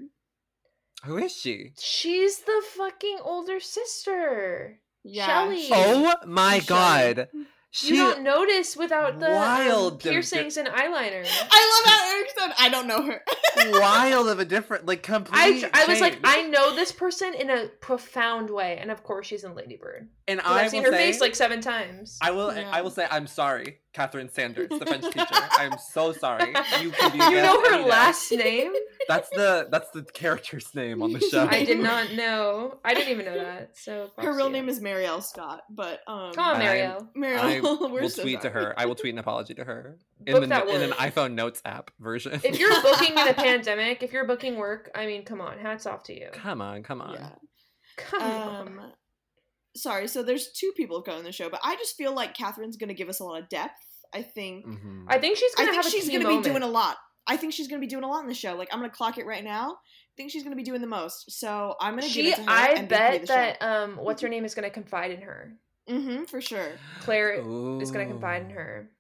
[1.05, 1.73] who is she?
[1.79, 4.81] She's the fucking older sister.
[5.03, 5.69] Yeah, Shelly.
[5.71, 7.15] Oh my She's Shelly.
[7.15, 7.29] god.
[7.35, 11.27] You She don't notice without the um, Wild di- piercings and eyeliner.
[11.51, 13.23] I love how Eric said, "I don't know her."
[13.81, 16.19] wild of a different like complete I, I was like.
[16.23, 20.09] I know this person in a profound way, and of course she's in Ladybird.
[20.27, 22.19] And 'Cause I I've seen will her say, face like seven times.
[22.23, 22.71] I will Yeah.
[22.73, 25.27] I will say I'm sorry Catherine Sanders, the French teacher.
[25.53, 26.55] I'm so sorry.
[26.81, 27.89] You can be You know her any day.
[27.91, 28.73] last name?
[29.09, 31.47] That's the that's the character's name on the show.
[31.47, 32.79] I did not know.
[32.83, 33.77] I didn't even know that.
[33.77, 37.09] So Her real name is Marielle Scott, but um, Come on, I- Marielle.
[37.15, 38.73] I Marielle, we're will so tweet to her.
[38.79, 41.91] I will tweet an apology to her in Book the in an iPhone Notes app
[42.01, 42.41] version.
[42.43, 45.85] If you're booking in a pandemic, if you're booking work, I mean, come on, hats
[45.85, 46.31] off to you.
[46.33, 47.13] come on, come on.
[47.13, 47.29] Yeah.
[47.99, 48.93] Come on.
[49.77, 50.07] Sorry.
[50.09, 52.77] So there's two people of color in the show, but I just feel like Catherine's
[52.77, 53.73] gonna give us a lot of depth.
[54.13, 54.65] I think.
[54.65, 55.07] Mhm.
[55.09, 56.45] I think she's I gonna think have a she's key gonna moment.
[56.45, 56.97] be doing a lot.
[57.27, 58.55] I think she's gonna be doing a lot in the show.
[58.55, 59.73] Like I'm gonna clock it right now.
[59.73, 61.33] I think she's gonna be doing the most.
[61.33, 62.49] So I'm gonna give it to her.
[62.51, 65.57] I MVP bet the that um, what's her name is gonna confide in her.
[65.89, 66.73] Mm-hmm, for sure.
[67.01, 67.35] Claire
[67.81, 68.91] is gonna confide in Ooh, her.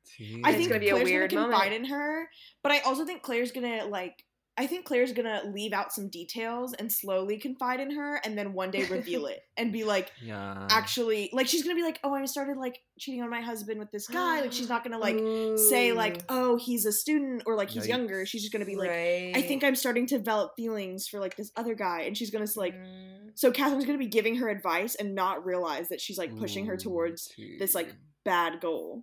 [0.44, 1.84] I It's think gonna be a Claire's weird gonna confide moment.
[1.86, 2.28] in her,
[2.62, 4.24] but I also think Claire's gonna like.
[4.56, 8.52] I think Claire's gonna leave out some details and slowly confide in her, and then
[8.52, 10.68] one day reveal it and be like, Yeah.
[10.70, 13.90] actually, like she's gonna be like, oh, I started like cheating on my husband with
[13.90, 14.42] this guy.
[14.42, 15.18] Like she's not gonna like
[15.58, 18.24] say like, oh, he's a student or like he's younger.
[18.26, 19.32] She's just gonna be like, right.
[19.34, 22.46] I think I'm starting to develop feelings for like this other guy, and she's gonna
[22.56, 22.74] like.
[22.74, 23.30] Mm.
[23.36, 26.74] So Catherine's gonna be giving her advice and not realize that she's like pushing her
[26.74, 27.92] Ooh, towards this like
[28.24, 29.02] bad goal.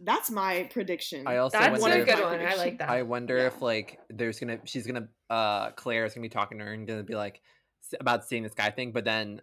[0.00, 1.26] That's my prediction.
[1.26, 2.40] I also That's wonder a good my one.
[2.40, 2.88] I like that.
[2.88, 3.46] I wonder Yeah.
[3.48, 7.02] if like there's gonna she's gonna uh Claire's gonna be talking to her and gonna
[7.02, 7.40] be like
[8.00, 9.40] about seeing this guy thing, but then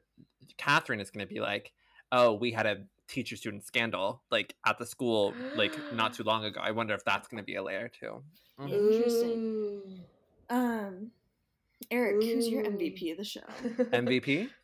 [0.57, 1.71] Catherine is gonna be like,
[2.11, 6.43] oh, we had a teacher student scandal like at the school like not too long
[6.45, 6.59] ago.
[6.63, 8.23] I wonder if that's gonna be a layer too.
[8.59, 8.71] Mhm.
[8.93, 9.81] Interesting.
[10.49, 11.11] Um,
[11.91, 13.41] Eric, who's your MVP of the show?
[13.91, 14.49] MVP.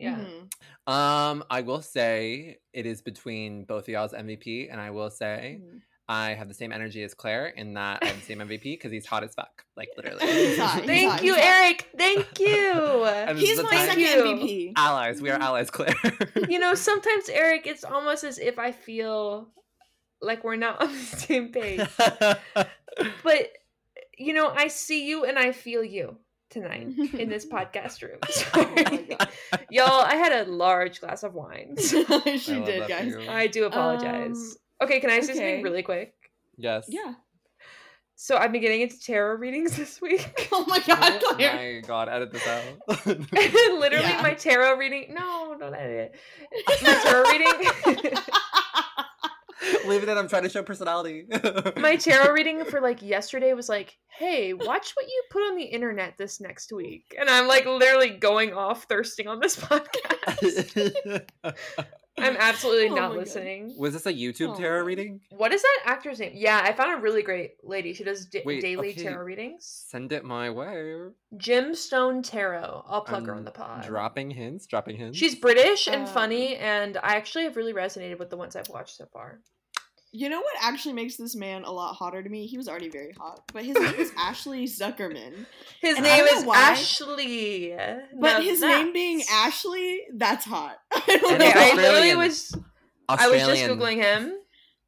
[0.00, 0.16] yeah.
[0.18, 0.92] Mhm.
[0.92, 5.60] Um, I will say it is between both of y'all's MVP, and I will say
[5.62, 5.82] Mhm.
[6.08, 8.90] I have the same energy as Claire in that I have the same MVP because
[8.90, 10.18] he's hot as fuck, like literally.
[10.26, 11.44] He's hot, he's Thank hot, you, hot.
[11.44, 11.88] Eric.
[11.96, 13.04] Thank you.
[13.28, 14.08] And He's my time- second you.
[14.24, 14.72] MVP.
[14.76, 15.22] allies.
[15.22, 15.94] We are allies, Claire.
[16.48, 19.52] you know, sometimes Eric, it's almost as if I feel
[20.20, 21.86] like we're not on the same page.
[23.22, 23.52] But
[24.18, 26.16] you know, I see you and I feel you
[26.50, 28.18] tonight in this podcast room.
[28.28, 29.06] Oh Sorry.
[29.18, 29.28] God.
[29.70, 31.76] Y'all, I had a large glass of wine.
[31.78, 33.14] so I she did, guys.
[33.28, 34.36] I do apologize.
[34.80, 35.38] Um, okay, can I say okay.
[35.38, 36.14] something really quick?
[36.56, 36.86] Yes.
[36.88, 37.14] Yeah.
[38.16, 40.48] So I've been getting into tarot readings this week.
[40.52, 41.80] Oh my god, Oh Claire.
[41.80, 43.06] my god, edit this out.
[43.06, 44.20] Literally, Yeah.
[44.22, 45.14] my tarot reading.
[45.14, 46.82] No, don't edit it.
[46.82, 48.12] My tarot reading.
[49.90, 50.08] Leave it.
[50.08, 51.26] I'm trying to show personality.
[51.76, 55.64] my tarot reading for like yesterday was like, "Hey, watch what you put on the
[55.64, 61.22] internet this next week," and I'm like literally going off thirsting on this podcast.
[62.18, 63.16] I'm absolutely Oh not my God.
[63.18, 63.74] listening.
[63.78, 64.58] Was this a YouTube Oh.
[64.58, 65.20] tarot reading?
[65.30, 66.32] What is that actor's name?
[66.34, 67.94] Yeah, I found a really great lady.
[67.94, 69.04] She does da- Wait, daily okay.
[69.04, 69.64] tarot readings.
[69.88, 70.96] Send it my way.
[71.36, 72.84] Gemstone Tarot.
[72.86, 73.84] I'll plug her on the pod.
[73.86, 74.66] Dropping hints.
[74.66, 75.16] Dropping hints.
[75.16, 78.68] She's British and Um, funny, and I actually have really resonated with the ones I've
[78.68, 79.40] watched so far.
[80.12, 82.46] You know what actually makes this man a lot hotter to me?
[82.46, 85.46] He was already very hot, but his name is Ashley Zuckerman.
[85.80, 87.74] His And name is why, Ashley.
[88.18, 90.78] But Now his name being Ashley, that's hot.
[90.92, 91.46] I don't know.
[91.46, 92.18] Okay, I he's literally Australian.
[92.18, 92.58] was
[93.08, 94.34] I was just googling him.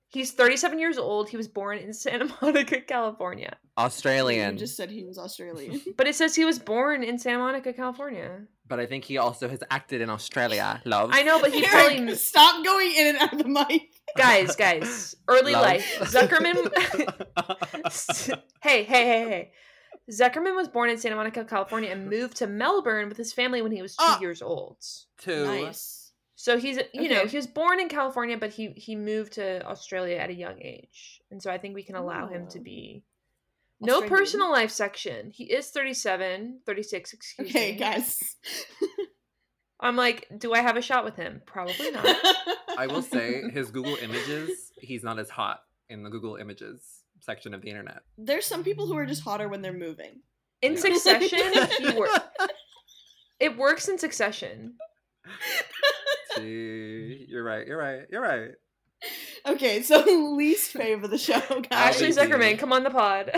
[0.09, 1.31] He's 37 years old.
[1.31, 3.57] He was born in Santa Monica, California.
[3.79, 4.55] Australian.
[4.55, 5.81] You just said he was Australian.
[5.97, 8.43] But it says he was born in Santa Monica, California.
[8.69, 10.83] But I think he also has acted in Australia.
[10.85, 11.11] Love.
[11.13, 13.92] I know, but he Eric, probably stop going in and out of the mic.
[14.17, 15.63] Guys, guys, early Love.
[15.63, 15.99] life.
[16.03, 16.71] Zuckerman.
[18.63, 19.53] hey, hey, hey, hey.
[20.11, 23.73] Zuckerman was born in Santa Monica, California, and moved to Melbourne with his family when
[23.73, 24.21] he was two Ah.
[24.21, 24.79] years old.
[25.19, 25.45] Two.
[25.47, 26.13] Nice.
[26.35, 30.17] So he's, you know, he was born in California, but he he moved to Australia
[30.17, 32.63] at a young age, and so I think we can allow him to Oh.
[32.63, 33.05] be.
[33.81, 35.31] No personal life section.
[35.33, 37.79] He is 37, 36, excuse Okay, me.
[37.79, 38.37] guys.
[39.81, 41.43] I'm like, do I have a shot with him?
[41.47, 42.05] Probably not.
[42.79, 44.73] I will say his Google Images.
[44.81, 46.83] He's not as hot in the Google Images
[47.21, 48.01] section of the internet.
[48.19, 50.21] There's some people who are just hotter when they're moving.
[50.61, 50.79] In Yeah.
[50.81, 52.09] Succession, he wor-
[53.41, 54.75] it works in Succession.
[56.37, 57.67] See, you're right.
[57.67, 58.03] You're right.
[58.11, 58.51] You're right.
[59.47, 59.99] Okay, so
[60.37, 61.67] least fave of the show, guys.
[61.71, 63.33] Ashley Zuckerman, come on the pod.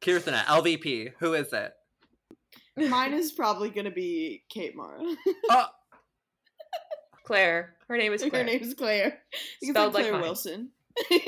[0.00, 1.12] Kirsten, LVP.
[1.18, 1.72] Who is it?
[2.76, 5.00] Mine is probably gonna be Kate Mara.
[5.50, 5.66] Oh,
[7.24, 7.74] Claire.
[7.88, 8.42] Her name is Claire.
[8.42, 9.18] Her name's Claire.
[9.60, 10.22] You can Spelled find like Claire mine.
[10.22, 10.70] Wilson.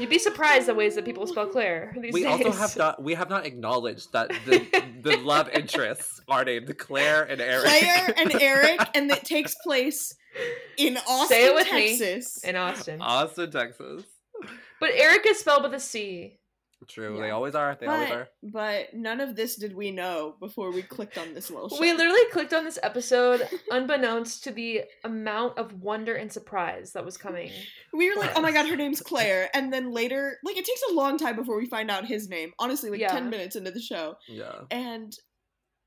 [0.00, 2.32] You'd be surprised the ways that people spell Claire these we days.
[2.46, 3.02] also have not.
[3.02, 4.66] We have not acknowledged that the
[5.02, 7.64] the love interests are named Claire and Eric.
[7.66, 10.14] Claire and Eric, and it takes place
[10.76, 11.96] in Austin, Say it with me.
[11.96, 12.42] Texas.
[12.42, 13.00] in Austin.
[13.00, 14.02] Austin, Texas.
[14.80, 16.38] But Eric is spelled with a C.
[16.88, 17.16] True.
[17.16, 17.22] Yeah.
[17.22, 17.76] They always are.
[17.80, 18.28] They always are.
[18.42, 21.80] but none of this did we know before we clicked on this little show.
[21.80, 27.04] We literally clicked on this episode unbeknownst to the amount of wonder and surprise that
[27.04, 27.50] was coming.
[27.92, 29.48] We were like, oh my god, her name's Claire.
[29.54, 32.52] And then later, like, it takes a long time before we find out his name.
[32.58, 33.12] Honestly, like Yeah.
[33.12, 34.16] 10 minutes into the show.
[34.28, 34.62] Yeah.
[34.70, 35.12] And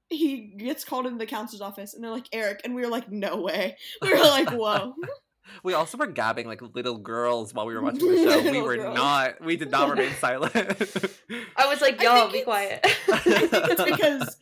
[0.10, 2.62] he gets called into the counselor's office, and they're like, Eric.
[2.64, 3.76] And we were like, no way.
[4.02, 4.94] We were like, whoa.
[5.64, 8.52] We also were gabbing like little girls while we were watching the show.
[8.52, 8.96] we were girls.
[8.96, 9.42] not.
[9.42, 10.54] We did not remain silent.
[10.56, 12.80] I was like, I y'all, be quiet.
[13.12, 14.38] I think it's because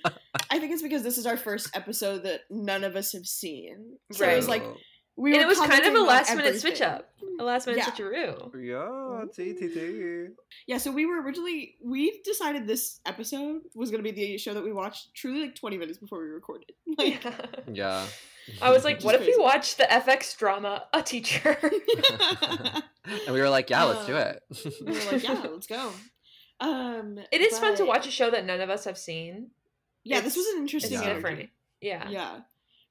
[0.49, 3.97] I think it's because this is our first episode that none of us have seen.
[4.11, 4.63] So it was like
[5.17, 7.09] we and were it was kind of a on last minute switch up.
[7.39, 7.91] A last minute Yeah.
[7.93, 8.63] switcheroo.
[8.65, 10.27] yeah, T T T.
[10.67, 14.63] Yeah, so we were originally we decided this episode was gonna be the show that
[14.63, 16.71] we watched truly like 20 minutes before we recorded.
[16.97, 17.23] Like
[17.71, 18.05] Yeah.
[18.61, 21.57] I was like, what if we watch the FX drama A Teacher?
[21.61, 24.43] and we were like, yeah, let's do Um, it.
[24.85, 25.91] we were like, yeah, let's go.
[26.59, 29.51] Um it is fun to watch a show that none of us have seen.
[30.03, 31.13] Yeah, this was an interesting Yeah.
[31.13, 31.49] different.
[31.81, 32.09] Yeah.
[32.09, 32.39] Yeah.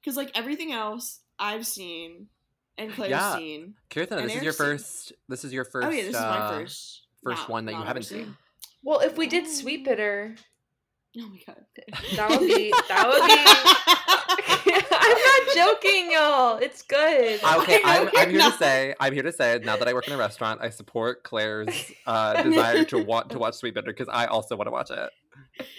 [0.05, 2.29] Cuz like everything else I've seen
[2.77, 3.37] and Claire's Yeah.
[3.37, 3.75] seen.
[3.91, 5.13] Kirtan, And this is your Eric's seen- first.
[5.29, 5.87] This is your first.
[5.87, 8.37] oh yeah, this is my uh, first First not- one that you haven't ever seen.
[8.83, 9.49] Well, if we did Oh.
[9.49, 10.37] Sweetbitter,
[11.17, 11.65] Oh my god.
[12.17, 14.03] that would be that would be
[14.91, 16.57] I'm not joking, y'all.
[16.59, 17.41] It's good.
[17.43, 18.53] Okay, I know I'm, I'm here not.
[18.53, 21.23] to say, I'm here to say, now that I work in a restaurant, I support
[21.23, 25.11] Claire's uh, desire to want to watch Sweetbitter because I also want to watch it.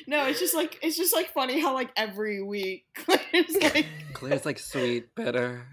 [0.08, 4.46] No, it's just like it's just like funny how like every week Claire's like Claire's
[4.46, 5.66] like sweet bitter.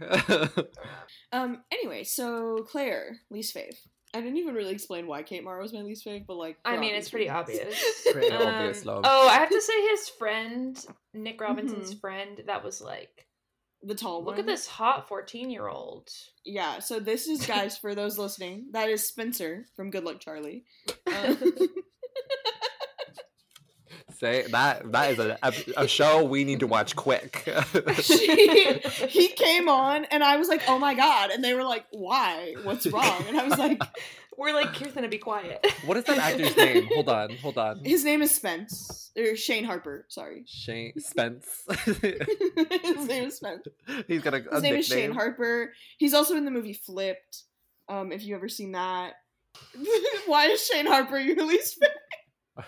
[1.32, 3.76] Um anyway, so Claire, least fave.
[4.14, 6.76] I didn't even really explain why Kate Mara was my least fave, but like I
[6.76, 7.60] mean, it's pretty reasons.
[7.60, 8.08] obvious.
[8.12, 9.04] Pretty obvious, love.
[9.06, 12.00] Oh, I have to say his friend, Nick Robinson's Mhm.
[12.00, 13.26] friend, that was like,
[13.82, 14.26] the tall one.
[14.26, 16.08] look at this hot 14 year old.
[16.44, 18.66] Yeah, so this is guys for those listening.
[18.72, 20.64] That is Spencer from Good Luck Charlie.
[21.06, 21.34] Uh,
[24.22, 27.42] Say that that is a, a, a show we need to watch quick.
[28.02, 31.86] she, he came on and I was like, "Oh my god!" And they were like,
[31.90, 32.54] "Why?
[32.62, 33.82] What's wrong?" And I was like,
[34.38, 35.66] We're like, Kirsten, to be quiet.
[35.84, 36.86] what is that actor's name?
[36.94, 37.84] Hold on, hold on.
[37.84, 41.64] "His name is Spence or Shane Harper." Sorry, Shane Spence.
[41.84, 42.02] his
[43.08, 43.66] name is Spence.
[44.06, 45.10] He's got a, a His name is Shane.
[45.10, 45.72] Harper.
[45.98, 47.42] He's also in the movie Flipped.
[47.88, 49.14] Um, if you ever seen that.
[50.26, 51.98] Why is Shane Harper your least favorite?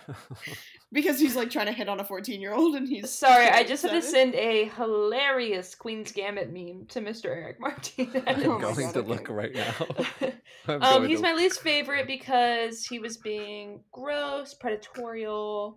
[0.93, 3.91] Because he's like trying to hit on a fourteen-year-old, and he's Sorry, I just had
[3.91, 7.27] to send a hilarious Queen's Gambit meme to Mr.
[7.27, 8.23] Eric Martinez.
[8.27, 9.09] I'm Oh going God, to okay.
[9.09, 9.75] look right now.
[10.67, 15.75] Um, he's to- my least favorite because he was being gross, predatorial,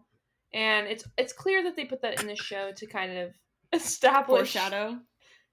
[0.54, 3.34] and it's it's clear that they put that in the show to kind of
[3.74, 4.98] establish foreshadow.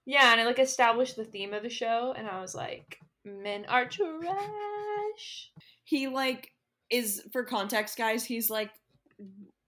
[0.07, 3.65] Yeah, and it like established the theme of the show, and I was like, men
[3.69, 5.51] are trash.
[5.85, 6.51] he like
[6.91, 8.71] is for context guys he's like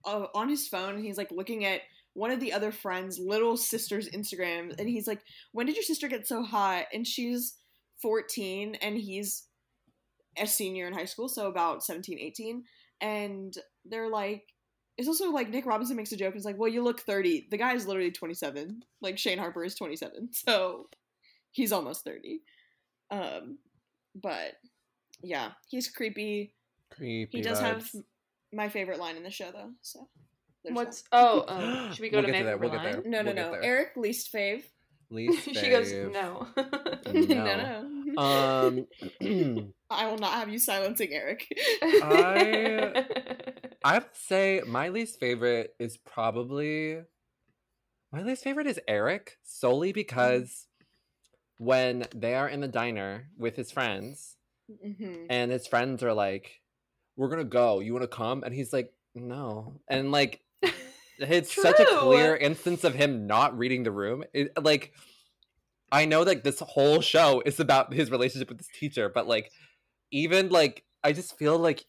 [0.05, 1.81] uh, on his phone and he's like looking at
[2.13, 6.07] one of the other friends little sister's instagram and he's like when did your sister
[6.07, 7.55] get so hot and she's
[8.01, 9.43] 14 and he's
[10.37, 12.63] a senior in high school so about 17 18
[13.01, 14.43] and they're like
[14.97, 16.35] it's also like Nick Robinson makes a joke.
[16.35, 17.47] It's like, well, you look 30.
[17.51, 18.81] The guy is literally 27.
[18.99, 20.29] Like Shane Harper is 27.
[20.33, 20.87] So
[21.51, 22.41] he's almost 30.
[23.11, 23.59] Um,
[24.15, 24.53] but
[25.21, 26.55] yeah, he's creepy.
[26.97, 27.89] Creepy He does have
[28.53, 29.71] my favorite line in the show, though.
[29.81, 30.07] So
[30.63, 32.83] there's What's oh, oh should we go We'll to get to my that, we'll get
[32.83, 33.03] line?
[33.05, 33.51] no, no, We'll no.
[33.51, 33.63] there.
[33.63, 34.63] Eric least fave.
[35.09, 35.53] Least fave.
[35.59, 36.11] she goes fave.
[36.11, 36.47] no.
[37.13, 37.85] no,
[38.15, 38.21] no.
[38.21, 41.47] Um, I will not have you silencing Eric.
[41.81, 43.05] I-
[43.83, 46.99] I have to say my least favorite is probably
[48.11, 50.65] my least favorite is Eric solely because
[51.57, 54.35] when they are in the diner with his friends
[54.83, 56.59] hmm and his friends are like,
[57.17, 57.79] "We're gonna go.
[57.81, 60.41] You want to come?" and he's like, "No," and like
[61.19, 64.23] it's such a clear instance of him not reading the room.
[64.33, 64.93] It, like,
[65.91, 69.51] I know like this whole show is about his relationship with his teacher, but like,
[70.11, 71.85] even like, I just feel like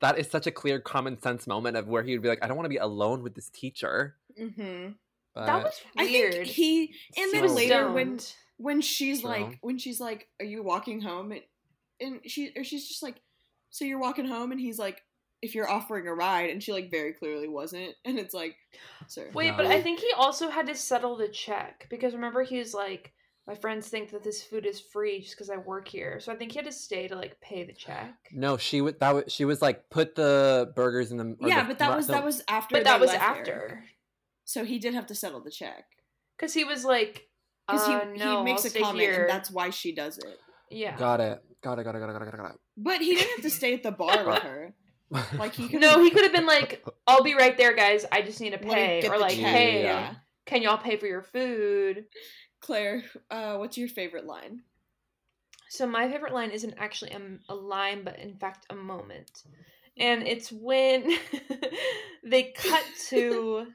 [0.00, 2.48] that is such a clear common sense moment of where he would be like, I
[2.48, 4.16] don't want to be alone with this teacher.
[4.36, 4.88] hmm
[5.34, 6.32] But that was I weird.
[6.32, 8.34] think he and So then later when Stoned.
[8.56, 9.30] when she's True.
[9.30, 11.42] like when she's like are you walking home and,
[12.00, 13.20] and she or she's just like
[13.72, 15.02] so you're walking home and he's like
[15.40, 18.54] if you're offering a ride and she like very clearly wasn't and it's like
[19.08, 22.58] sir Wait, but I think he also had to settle the check because remember he
[22.58, 23.12] was like,
[23.48, 26.36] my friends think that this food is free just because I work here, so I
[26.36, 28.14] think he had to stay to like pay the check.
[28.30, 31.68] no, she would that was she was like put the burgers in the yeah the-
[31.68, 33.84] but that was the- that was after But that was after there.
[34.44, 35.84] so he did have to settle the check
[36.36, 37.26] because he was like,
[37.66, 39.20] because uh, he, no, he makes I'll a comment here.
[39.22, 40.38] and that's why she does it
[40.72, 40.96] yeah.
[40.96, 42.60] got it, got it, got it, got it, got it, got it.
[42.76, 44.74] But he didn't have to stay at the bar with her
[45.38, 48.06] Like he could No, he could have been like, "I'll be right there, guys.
[48.10, 49.44] I just need to pay," get or like, check.
[49.54, 50.14] "Hey, Yeah.
[50.46, 52.06] can y'all pay for your food?"
[52.60, 54.62] Claire, uh, what's your favorite line?
[55.68, 57.20] So my favorite line isn't actually a,
[57.52, 59.42] a line, but in fact a moment,
[59.98, 61.10] and it's when
[62.24, 63.66] they cut to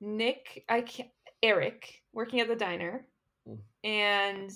[0.00, 1.10] Nick, I can't,
[1.42, 3.04] Eric working at the diner,
[3.46, 3.58] Mm.
[3.84, 4.50] and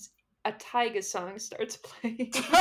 [0.44, 2.32] a Tyga song starts playing.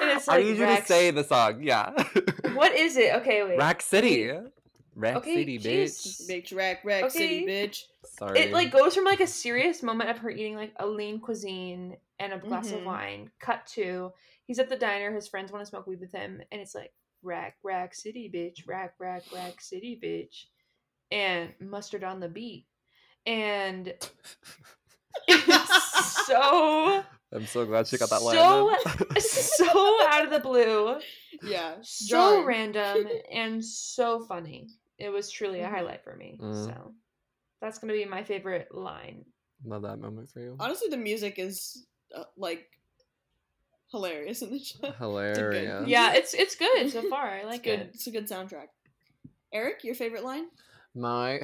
[0.00, 1.62] and it's I like need you Rack- to say the song.
[1.62, 1.90] Yeah.
[2.54, 3.12] What is it?
[3.16, 3.58] Okay, wait.
[3.58, 4.30] Rack City.
[4.94, 5.64] Rack Okay, City, jeez.
[5.66, 6.30] bitch.
[6.30, 7.82] Bitch, rack, rack, city, bitch.
[8.16, 8.38] Sorry.
[8.38, 11.96] It like goes from like a serious moment of her eating like a lean cuisine
[12.20, 12.78] and a glass Mhm.
[12.78, 14.12] of wine, cut to
[14.44, 16.92] he's at the diner, his friends want to smoke weed with him, and it's like
[17.24, 20.44] rack, rack, city, bitch, rack, rack, rack, city, bitch,
[21.10, 22.66] and mustard on the beat,
[23.26, 24.12] and it's
[26.26, 27.02] so
[27.32, 28.36] I'm so glad she got that line.
[28.36, 28.76] so
[29.18, 30.96] so out of the blue,
[31.42, 31.74] Yeah.
[31.82, 32.46] so jarring.
[32.46, 34.68] random, and so funny.
[34.98, 36.38] It was truly a highlight for me.
[36.40, 36.64] Mm.
[36.66, 36.94] So
[37.60, 39.24] that's gonna be my favorite line.
[39.64, 40.56] Love that moment for you.
[40.60, 42.66] Honestly, the music is uh, like
[43.90, 44.92] hilarious in the show.
[44.98, 45.88] Hilarious.
[45.88, 47.26] Yeah, it's it's good so far.
[47.28, 47.80] I It's like good.
[47.80, 47.90] it.
[47.94, 48.68] It's a good soundtrack.
[49.52, 50.46] Eric, your favorite line?
[50.94, 51.40] My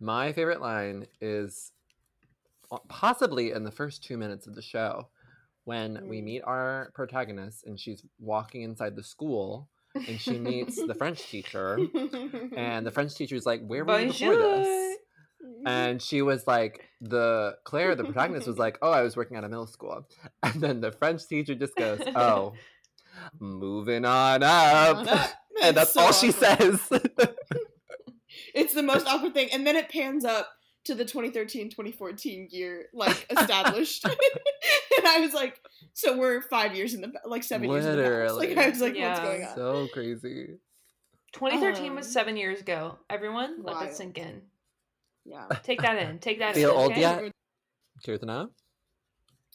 [0.00, 1.72] my favorite line is
[2.88, 5.08] possibly in the first two minutes of the show
[5.64, 6.24] when we Mm.
[6.24, 11.78] meet our protagonist and she's walking inside the school and she meets the French teacher
[12.56, 14.96] and the French teacher is like, "Where were you before this?"
[15.66, 19.44] And she was like, "The Claire, the protagonist, was like, oh, I was working at
[19.44, 20.06] a middle school,"
[20.42, 22.54] and then the French teacher just goes, "Oh,
[23.40, 25.30] moving on up," on up.
[25.62, 26.80] and that's so all she says.
[28.54, 29.48] It's the most awkward thing.
[29.52, 30.48] And then it pans up
[30.84, 34.04] to the 2013-2014 year, like, established.
[34.04, 35.60] and I was like,
[35.92, 38.34] so we're five years in the, like, seven years in the past.
[38.34, 39.54] Like, I was like, what's going on?
[39.54, 40.58] so crazy.
[41.32, 42.98] 2013 was Um, seven years ago.
[43.08, 43.88] Everyone, let wild.
[43.88, 44.42] that sink in.
[45.24, 45.46] yeah.
[45.62, 46.18] Take that in.
[46.18, 46.76] Take that Feel in.
[46.76, 47.00] old okay?
[47.00, 47.32] yet?
[48.02, 48.50] Curious to know?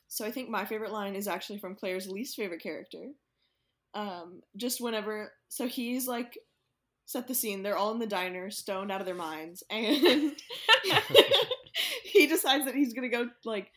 [0.08, 3.08] So I think my favorite line is actually from Claire's least favorite character.
[3.94, 6.38] Um, just whenever, so he's like,
[7.06, 7.64] set the scene.
[7.64, 9.86] They're all in the diner, stoned out of their minds, and
[12.04, 13.72] he decides that he's gonna go like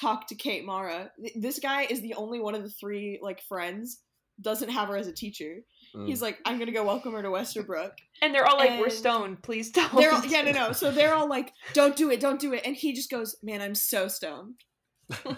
[0.00, 1.10] talk to Kate Mara.
[1.36, 4.00] This guy is the only one of the three like friends
[4.40, 5.58] doesn't have her as a teacher.
[5.94, 6.06] Mm.
[6.06, 7.92] He's like, I'm gonna go welcome her to Westerbrook.
[8.22, 9.42] And they're all like, "We're stoned.
[9.42, 10.72] Please don't." They're all, yeah, no, no.
[10.72, 13.60] So they're all like, "Don't do it, don't do it," and he just goes, "Man,
[13.60, 14.54] I'm so stoned."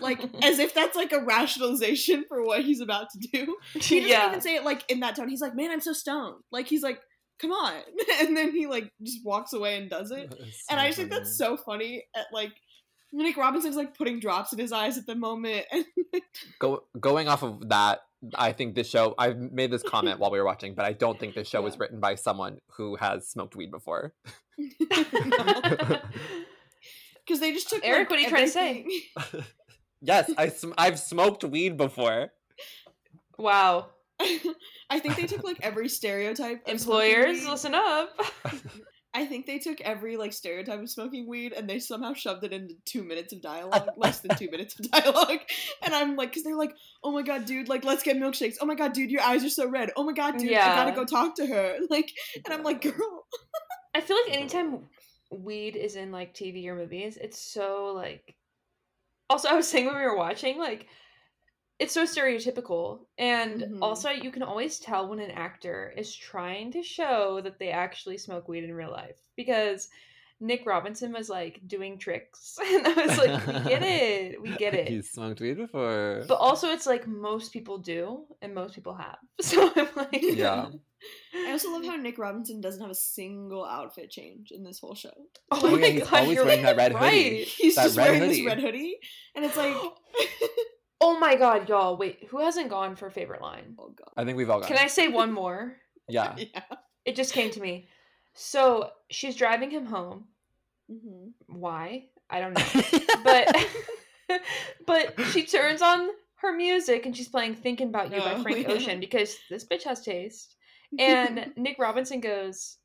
[0.03, 3.57] like as if that's like a rationalization for what he's about to do.
[3.72, 4.28] He doesn't yeah.
[4.28, 5.28] even say it like in that tone.
[5.28, 7.01] He's like, "Man, I'm so stoned." Like he's like,
[7.39, 7.74] "Come on,"
[8.20, 10.35] and then he like just walks away and does it.
[10.39, 12.05] It's And so I just think that's so funny.
[12.14, 12.53] At like
[13.12, 15.85] Nick Robinson's like putting drops in his eyes at the moment, and
[16.59, 18.01] Go, going off of that,
[18.35, 19.14] I think this show.
[19.18, 21.78] I've made this comment while we were watching, but I don't think this show was
[21.78, 24.14] written by someone who has smoked weed before.
[27.26, 28.87] because they just took Eric, like, what are you trying to say?
[30.01, 32.33] yes, I sm- I've smoked weed before.
[33.39, 33.89] wow.
[34.90, 36.62] I think they took like every stereotype.
[36.66, 38.10] Employers, listen up.
[39.14, 42.52] I think they took every like stereotype of smoking weed and they somehow shoved it
[42.52, 45.40] into two minutes of dialogue, less than two minutes of dialogue.
[45.82, 48.56] And I'm like, because they're like, oh my god, dude, like let's get milkshakes.
[48.60, 49.90] Oh my god, dude, your eyes are so red.
[49.96, 51.76] Oh my god, dude, I gotta go talk to her.
[51.90, 52.10] Like,
[52.44, 53.26] and I'm like, girl,
[53.94, 54.88] I feel like anytime
[55.30, 58.34] weed is in like TV or movies, it's so like.
[59.28, 60.88] Also, I was saying when we were watching, like,
[61.78, 63.78] it's so stereotypical, and Mhm.
[63.82, 68.18] also you can always tell when an actor is trying to show that they actually
[68.18, 69.88] smoke weed in real life because
[70.40, 74.74] Nick Robinson was like doing tricks, and I was like, we get it, we get
[74.74, 74.88] it.
[74.88, 76.24] He's smoked weed before.
[76.26, 79.18] But also, it's like most people do, and most people have.
[79.40, 80.68] So I'm like, Yeah.
[81.34, 84.94] I also love how Nick Robinson doesn't have a single outfit change in this whole
[84.94, 85.10] show.
[85.50, 87.04] Oh Oh, my yeah, he's god, always you're wearing that red hoodie.
[87.04, 87.44] right.
[87.44, 88.36] He's That just red wearing hoodie.
[88.36, 88.98] this red hoodie,
[89.34, 89.76] and it's like,
[91.03, 91.96] Oh my god, y'all!
[91.96, 93.74] Wait, who hasn't gone for favorite line?
[93.78, 94.68] oh god, I think we've all got.
[94.68, 95.76] Can I say one more?
[96.09, 96.34] Yeah.
[96.36, 96.62] yeah.
[97.05, 97.86] It just came to me.
[98.34, 100.24] So she's driving him home.
[100.88, 102.07] hmm Why?
[102.28, 102.82] I don't know.
[103.24, 103.57] But
[104.86, 108.62] but she turns on her music and she's playing "Thinking About You" by Oh, Frank
[108.62, 108.72] yeah.
[108.72, 110.57] Ocean because this bitch has taste.
[110.98, 112.78] And Nick Robinson goes,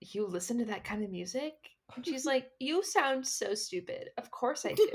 [0.00, 1.54] "You listen to that kind of music?"
[1.96, 4.90] And she's like, "You sound so stupid." Of course I do.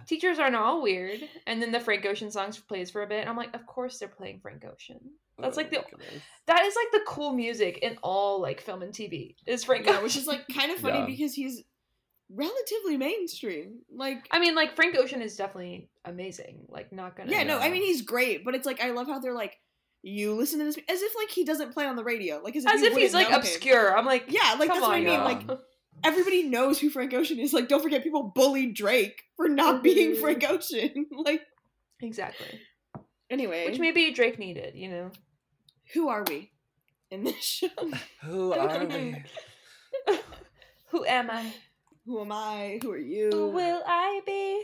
[0.06, 1.20] Teachers aren't all weird.
[1.46, 3.20] And then the Frank Ocean songs plays for a bit.
[3.20, 4.98] And I'm like, of course they're playing Frank Ocean.
[5.38, 6.22] That's like Oh the goodness.
[6.46, 9.92] that is like the cool music in all like film and TV is Frank yeah,
[9.92, 10.02] Ocean.
[10.02, 11.06] which is like kind of funny Yeah.
[11.06, 11.62] because he's
[12.30, 13.78] relatively mainstream.
[13.90, 16.66] Like, I mean, like Frank Ocean is definitely amazing.
[16.68, 17.30] Like, not gonna.
[17.30, 19.56] yeah, no, I mean he's great, but it's like I love how they're like
[20.02, 22.64] you listen to this as if like he doesn't play on the radio, like as
[22.64, 23.40] if, As if he's like know him.
[23.40, 23.96] obscure.
[23.96, 25.08] I'm like, Yeah, like come that's what I mean.
[25.08, 25.24] y'all.
[25.24, 25.58] Like
[26.04, 27.52] everybody knows who Frank Ocean is.
[27.52, 30.20] Like, don't forget people bullied Drake for not being Mhm.
[30.20, 31.06] Frank Ocean.
[31.24, 31.42] like,
[32.00, 32.60] exactly.
[33.30, 35.10] anyway, Which maybe Drake needed, you know.
[35.94, 36.50] who are we
[37.10, 37.68] in this show?
[38.22, 39.24] Who are we?
[40.90, 41.52] Who am I?
[42.06, 42.78] who am I?
[42.82, 43.28] Who are you?
[43.30, 44.62] Who will I be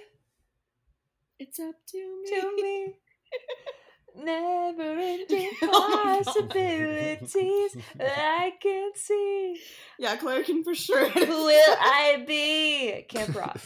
[1.39, 2.31] It's up to me.
[2.41, 2.95] to me?
[4.17, 6.33] Never ending Oh, no.
[6.33, 9.61] possibilities I can see.
[9.99, 11.09] Yeah, Claire can for sure.
[11.09, 13.03] Who will I be?
[13.09, 13.61] Camp Rock.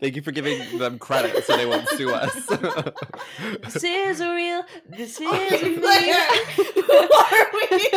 [0.00, 2.34] Thank you for giving them credit so they won't sue us.
[3.62, 4.62] This is real.
[4.88, 5.80] This is Okay, real.
[5.80, 7.90] Claire, who are we?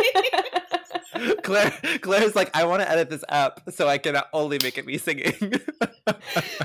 [1.43, 4.85] Claire, Claire's like, I want to edit this up so I can only make it
[4.85, 5.33] me singing.
[6.07, 6.15] I'm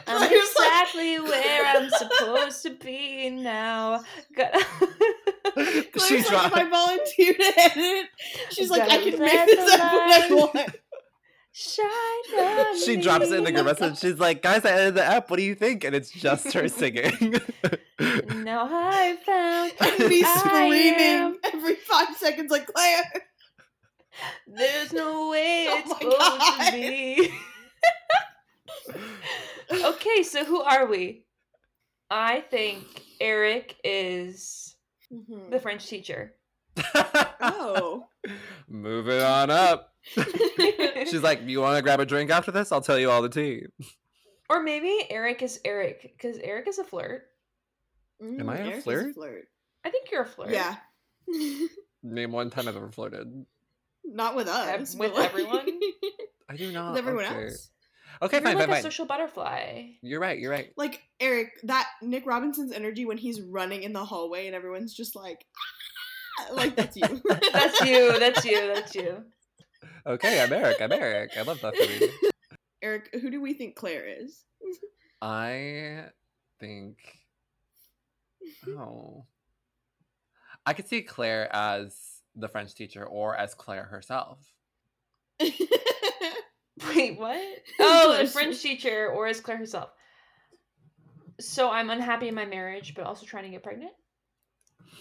[0.07, 4.03] Claire's exactly where I'm supposed to be now.
[4.37, 4.53] Got-
[5.55, 8.07] Claire's she like, if I volunteer to edit,
[8.51, 10.77] she's like, I can make this the up when I want.
[11.57, 14.01] Shine She drops it in the group message.
[14.01, 15.31] She's like, guys, I edited the app.
[15.31, 15.85] What do you think?
[15.85, 17.41] And it's just her singing.
[18.01, 21.39] Now I found And me I screaming am.
[21.53, 23.05] every five seconds, like Claire.
[24.47, 26.67] There's no way Oh it's my supposed God.
[26.67, 27.35] to be.
[29.85, 31.25] okay, so who are we?
[32.11, 32.85] I think
[33.21, 34.77] Eric is
[35.51, 36.35] the French teacher.
[37.41, 38.07] Oh.
[38.69, 39.93] Moving on up.
[40.15, 42.73] She's like, you want to grab a drink after this?
[42.73, 43.67] I'll tell you all the tea.
[44.51, 47.25] or maybe Eric is Eric because Eric is a flirt.
[48.23, 49.15] Am I a Mm, Eric is flirt?
[49.15, 49.45] flirt?
[49.85, 50.51] I think you're a flirt.
[50.51, 50.77] Yeah.
[52.03, 53.47] Name one time I've ever flirted.
[54.07, 54.95] Not with us.
[54.95, 55.67] Ev- with like- everyone?
[56.49, 56.93] I do not.
[56.93, 57.45] with everyone okay.
[57.47, 57.71] else.
[58.23, 58.83] Okay, You're fine, like fine, a fine.
[58.83, 59.87] social butterfly.
[60.03, 60.39] You're right.
[60.39, 60.73] You're right.
[60.77, 65.17] Like Eric, that Nick Robinson's energy when he's running in the hallway and everyone's just
[65.17, 65.45] like,
[66.39, 67.03] "Ah," like that's you.
[67.53, 68.19] That's you.
[68.19, 68.73] That's you.
[68.75, 69.25] That's you.
[70.07, 70.81] Okay, I'm Eric.
[70.81, 71.33] I'm Eric.
[71.37, 72.11] I love that for me.
[72.83, 74.45] Eric, who do we think Claire is?
[75.21, 76.05] I
[76.61, 76.99] think.
[78.69, 79.25] Oh.
[80.67, 81.97] I could see Claire as
[82.37, 84.39] the French teacher or as Claire herself.
[86.95, 87.41] Wait, what?
[87.81, 89.91] Oh, the French teacher, or as Claire herself?
[91.41, 93.93] So I'm unhappy in my marriage, but also trying to get pregnant.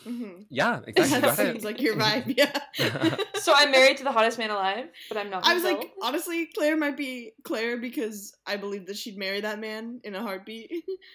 [0.05, 0.45] Mhm.
[0.49, 1.19] Yeah, exactly.
[1.19, 1.51] That Got it.
[1.51, 3.17] seems like your vibe, yeah.
[3.35, 5.45] So I'm married to the hottest man alive, but I'm not.
[5.45, 9.59] I was like, honestly, Claire might be Claire because I believe that she'd marry that
[9.59, 10.71] man in a heartbeat.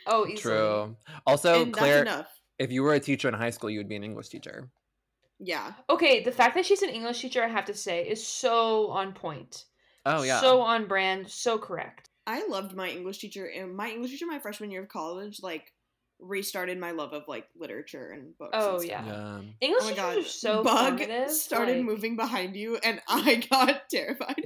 [0.07, 0.37] oh, easily.
[0.37, 0.97] True.
[1.27, 2.27] Also, and Claire,
[2.59, 4.71] if you were a teacher in high school, you would be an English teacher.
[5.41, 5.72] Yeah.
[5.89, 9.12] Okay, the fact that she's an English teacher, I have to say, is so on
[9.12, 9.64] point.
[10.05, 10.41] Oh yeah.
[10.41, 12.11] So on brand, so correct.
[12.26, 15.72] I loved my English teacher, and my English teacher my freshman year of college, like,
[16.20, 18.51] restarted my love of like literature and books.
[18.53, 18.91] and Oh, stuff.
[18.91, 19.07] yeah.
[19.07, 19.41] yeah.
[19.61, 21.30] English Oh teachers are so Bug formative.
[21.30, 24.45] started like- moving behind you, and I got terrified.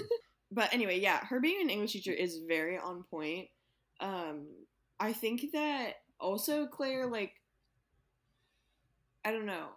[0.52, 3.48] but anyway, yeah, her being an English teacher is very on point.
[4.00, 4.46] Um,
[5.00, 7.32] I think that also Claire, like,
[9.24, 9.68] I don't know.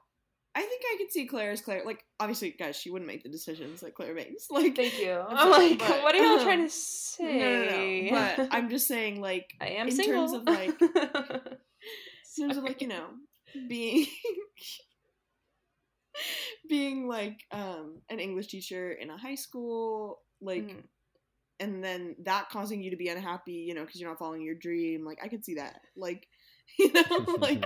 [0.58, 1.84] I think I could see Claire as Claire.
[1.86, 4.48] Like, obviously, guys, she wouldn't make the decisions that Claire makes.
[4.52, 5.12] Like, Thank you.
[5.12, 7.38] I'm I'm sorry, like, but- what are y'all trying to say?
[7.38, 8.36] no, no, no.
[8.38, 10.28] But I'm just saying, like, I am in single.
[10.28, 10.82] terms of, like-
[12.38, 13.06] in terms of like you know
[13.68, 14.06] being
[16.70, 20.84] being like um an english teacher in a high school like Mhm.
[21.60, 24.56] and then that causing you to be unhappy you know because you're not following your
[24.56, 26.28] dream like i could see that like
[26.78, 27.66] you know like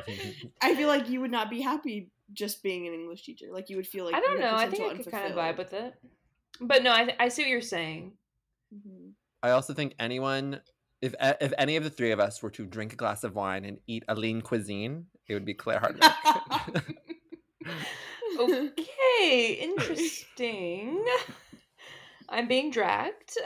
[0.62, 3.76] i feel like you would not be happy just being an english teacher like you
[3.76, 4.56] would feel like I don't know.
[4.56, 5.94] I think potential I could kind of vibe with it.
[6.60, 8.14] But no, I, th- I see what you're saying.
[8.74, 9.12] Mhm.
[9.44, 10.62] I also think anyone,
[11.02, 13.66] if if any of the three of us were to drink a glass of wine
[13.66, 16.04] and eat a lean cuisine, it would be Claire Hardwick.
[18.40, 21.04] Okay, interesting.
[22.30, 23.38] I'm being dragged.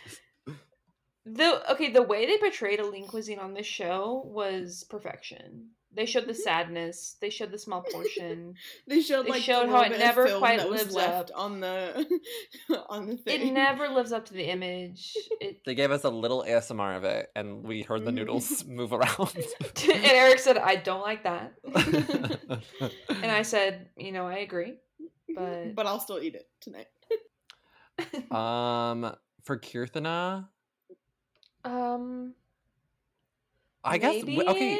[1.25, 5.71] the okay, the way they portrayed a lean cuisine on this show was perfection.
[5.93, 7.17] They showed the sadness.
[7.19, 8.55] They showed the small portion.
[8.87, 11.37] they showed They like showed how it never quite that lives left up.
[11.39, 12.05] on the
[12.89, 15.17] on the thing It never lives up to the image.
[15.41, 18.15] It, they gave us a little ASMR of it, and we heard the Mhm.
[18.15, 19.35] noodles move around.
[19.35, 21.53] and Eric said, "I don't like that,"
[23.09, 24.75] and I said, "You know, I agree."
[25.35, 26.87] But- but I'll still eat it tonight.
[28.31, 29.13] um,
[29.43, 30.47] for Kirthana,
[31.63, 32.33] Um,
[33.83, 34.79] I guess okay.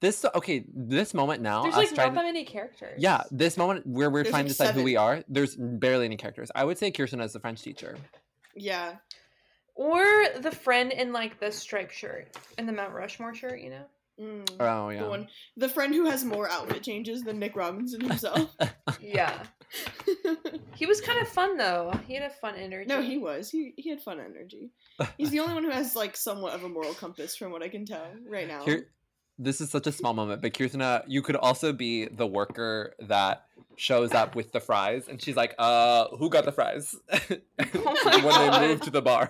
[0.00, 0.64] This okay.
[0.74, 2.96] This moment now, There's us like trying not that to- many characters.
[2.98, 6.04] Yeah, this moment where we're There's, trying like, to decide who we are, there's barely
[6.04, 6.50] any characters.
[6.54, 7.96] I would say Kirsten as the French teacher.
[8.54, 8.96] Yeah.
[9.74, 10.02] Or
[10.38, 12.28] the friend in like the striped shirt,
[12.58, 13.84] and the Mount Rushmore shirt, you know?
[14.18, 15.02] Mm, Oh yeah.
[15.02, 15.28] The one,
[15.58, 18.54] the friend who has more outfit changes than Nick Robinson himself.
[19.00, 19.42] Yeah.
[20.76, 21.92] He was kind of fun though.
[22.06, 22.86] He had a fun energy.
[22.88, 23.50] no, he was.
[23.50, 24.70] He he had fun energy.
[25.16, 27.68] He's the only one who has like somewhat of a moral compass, from what I
[27.68, 28.62] can tell right now.
[28.64, 28.88] Here,
[29.38, 33.44] this is such a small moment, but Kirtana, you could also be the worker that
[33.76, 37.18] shows up with the fries, and she's like, "Uh, who got the fries?" Oh
[37.58, 39.28] my when they move to the bar.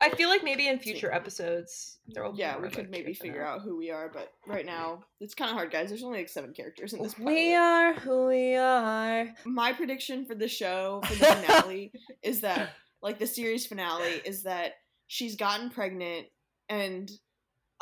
[0.00, 3.18] I feel like maybe in future episodes there will be yeah, we could maybe Kirtana.
[3.22, 5.88] figure out who we are, but right now it's kind of hard, guys.
[5.88, 7.18] There's only like seven characters in this.
[7.18, 7.56] We pilot.
[7.56, 9.28] are who we are.
[9.44, 12.70] My prediction for the show for the finale is that,
[13.02, 14.72] like, the series finale is that
[15.06, 16.26] she's gotten pregnant,
[16.68, 17.10] and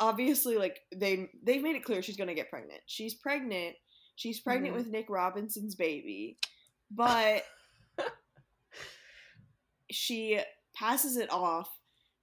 [0.07, 2.81] obviously, like, they they've made it clear she's gonna get pregnant.
[2.85, 3.75] She's pregnant.
[4.15, 4.77] She's pregnant Mhm.
[4.77, 6.37] with Nick Robinson's baby,
[6.91, 7.43] but
[9.91, 10.39] she
[10.75, 11.69] passes it off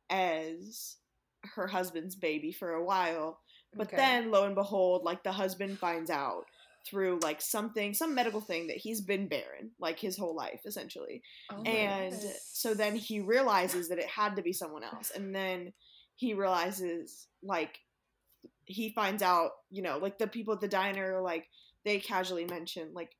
[0.09, 0.97] as
[1.55, 3.41] her husband's baby for a while
[3.77, 3.97] but Okay.
[3.97, 6.45] then lo and behold like the husband finds out
[6.87, 11.23] through like something some medical thing that he's been barren like his whole life essentially
[11.51, 12.51] Oh and goodness.
[12.53, 15.73] so then he realizes that it had to be someone else and then
[16.21, 17.79] he realizes like
[18.67, 21.49] he finds out you know like the people at the diner like
[21.85, 23.17] they casually mention like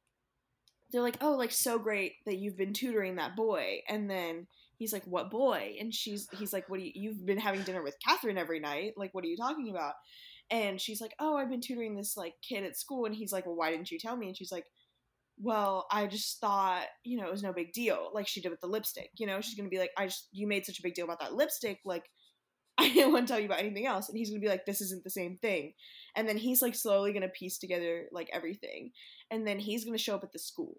[0.91, 3.81] they're like oh like so great that you've been tutoring that boy.
[3.89, 4.47] And then
[4.77, 5.77] he's like what boy?
[5.81, 8.95] And she's he's like what do you you've been having dinner with catherine every night.
[8.97, 9.95] Like what are you talking about?
[10.51, 13.07] And she's like oh i've been tutoring this like kid at school.
[13.07, 14.29] And he's like well why didn't you tell me?
[14.29, 14.67] And she's like
[15.43, 18.61] well i just thought you know it was no big deal like she did with
[18.61, 19.41] the lipstick you know?
[19.41, 21.79] She's gonna be like i just you made such a big deal about that lipstick
[21.87, 22.05] like
[22.81, 24.09] i didn't want to tell you about anything else.
[24.09, 25.75] And he's gonna be like this isn't the same thing.
[26.17, 28.93] And then he's like slowly gonna piece together like everything.
[29.31, 30.79] And then he's gonna show up at the school.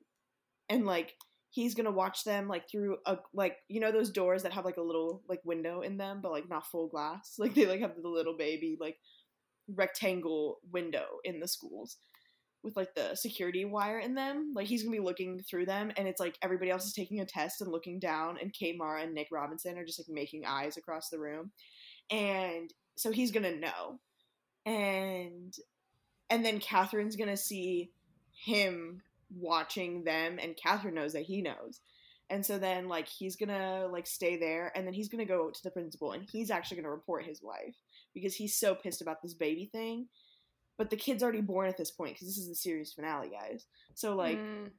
[0.69, 1.13] And like
[1.51, 4.77] he's gonna watch them like through a like you know those doors that have like
[4.77, 7.35] a little like window in them but like not full glass?
[7.39, 8.97] Like they like have the little baby like
[9.69, 11.97] rectangle window in the schools
[12.63, 14.53] with like the security wire in them.
[14.55, 17.25] Like he's gonna be looking through them and it's like everybody else is taking a
[17.25, 20.77] test and looking down and kate mara and nick robinson are just like making eyes
[20.77, 21.51] across the room
[22.09, 23.99] and so he's gonna know.
[24.65, 25.55] And
[26.29, 27.91] and then catherine's gonna see
[28.33, 29.01] him
[29.33, 31.81] watching them and catherine knows that he knows.
[32.29, 35.63] And so then like he's gonna like stay there and then he's gonna go to
[35.63, 37.75] the principal and he's actually gonna report his wife
[38.13, 40.07] because he's so pissed about this baby thing.
[40.77, 43.65] But the kid's already born at this point because this is the series finale guys.
[43.95, 44.71] So like Mm,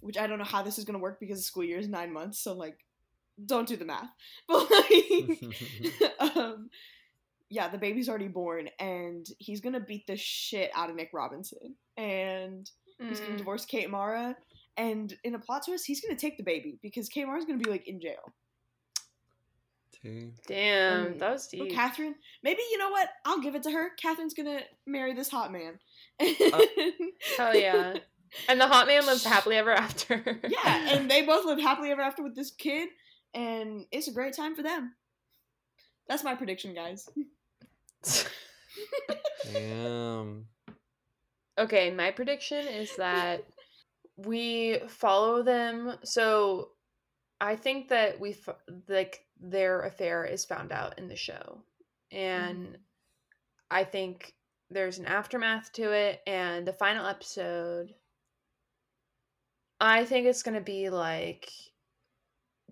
[0.00, 2.12] which i don't know how this is gonna work because the school year is nine
[2.12, 2.85] months so like
[3.44, 4.08] don't do the math
[4.48, 5.40] but like
[6.36, 6.70] um
[7.50, 11.74] yeah the baby's already born and he's gonna beat the shit out of nick robinson
[11.96, 13.38] and he's gonna mm.
[13.38, 14.34] divorce kate mara
[14.78, 17.70] and in a plot twist he's gonna take the baby because kate mara's gonna be
[17.70, 18.32] like in jail
[20.02, 20.30] Tea.
[20.46, 21.18] Damn, Mm.
[21.20, 21.72] that was But deep.
[21.74, 25.52] catherine maybe you know what i'll give it to her catherine's gonna marry this hot
[25.52, 25.78] man
[27.36, 27.94] Hell yeah.
[28.48, 30.40] And the hot man lives happily ever after.
[30.48, 32.88] yeah and they both live happily ever after with this kid
[33.36, 34.94] and it's a great time for them
[36.08, 37.08] that's my prediction guys
[39.52, 40.46] Damn.
[41.58, 43.44] okay, my prediction is that
[44.16, 45.96] we follow them.
[46.04, 46.70] So
[47.40, 48.56] I think that we f-
[48.88, 51.62] like their affair is found out in the show,
[52.10, 52.74] and mm-hmm.
[53.70, 54.34] I think
[54.70, 57.94] there's an aftermath to it, and the final episode.
[59.78, 61.50] I think it's gonna be like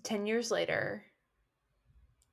[0.02, 1.04] ten years later.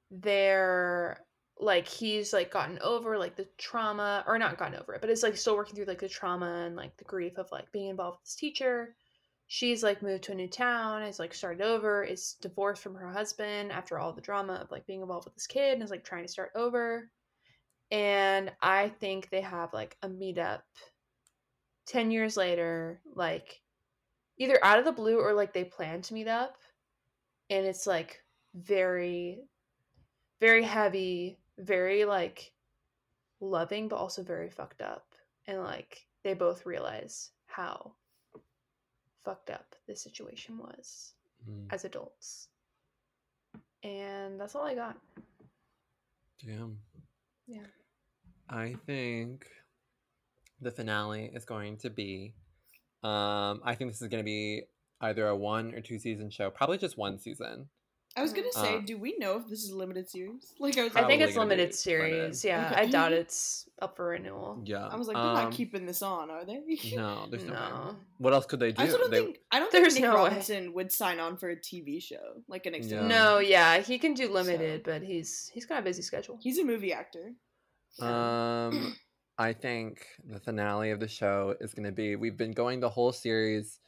[0.10, 1.26] They're
[1.62, 5.22] like he's like gotten over like the trauma or not gotten over it but it's
[5.22, 8.18] like still working through like the trauma and like the grief of like being involved
[8.18, 8.96] with this teacher
[9.48, 13.12] she's like moved to a new town is like started over is divorced from her
[13.12, 16.04] husband after all the drama of like being involved with this kid and is like
[16.04, 17.10] trying to start over
[17.92, 20.62] and i think they have like a meetup
[21.86, 23.62] 10 years later like
[24.38, 26.56] either out of the blue or like they plan to meet up
[27.52, 28.24] and it's like
[28.56, 29.44] very
[30.40, 32.52] very heavy, very like
[33.40, 35.14] loving, but also very fucked up.
[35.46, 37.94] And like they both realize how
[39.24, 41.14] fucked up the situation was
[41.50, 42.50] Mm, as adults.
[43.84, 44.98] And that's all I got.
[46.46, 46.78] Damn.
[47.48, 47.66] Yeah.
[48.48, 49.48] I think
[50.60, 52.34] the finale is going to be.
[53.04, 54.64] Um, I think this is going to be
[55.02, 56.50] either a one or two season show.
[56.50, 57.68] Probably just one season.
[58.14, 60.54] I was gonna say, Uh, do we know if this is a limited series?
[60.60, 61.76] Like I was, I think it's gonna limited limited.
[61.76, 62.44] series.
[62.44, 62.82] Yeah, Okay.
[62.82, 64.62] I doubt it's up for renewal.
[64.66, 64.86] Yeah.
[64.86, 66.60] I was like, they're um, not keeping this on, are they?
[66.96, 67.54] No, there's no.
[67.54, 67.60] way.
[67.60, 67.96] No.
[68.18, 68.82] What else could they do?
[68.82, 70.30] I also don't They- think I don't There's think Nick no way.
[70.30, 73.10] Robinson would sign on for a TV show like an extended.
[73.10, 73.18] Yeah.
[73.18, 76.38] No, yeah, he can do limited, but he's he's got a busy schedule.
[76.42, 77.32] He's a movie actor.
[78.00, 78.96] Um,
[79.38, 82.16] I think the finale of the show is going to be.
[82.16, 83.80] We've been going the whole series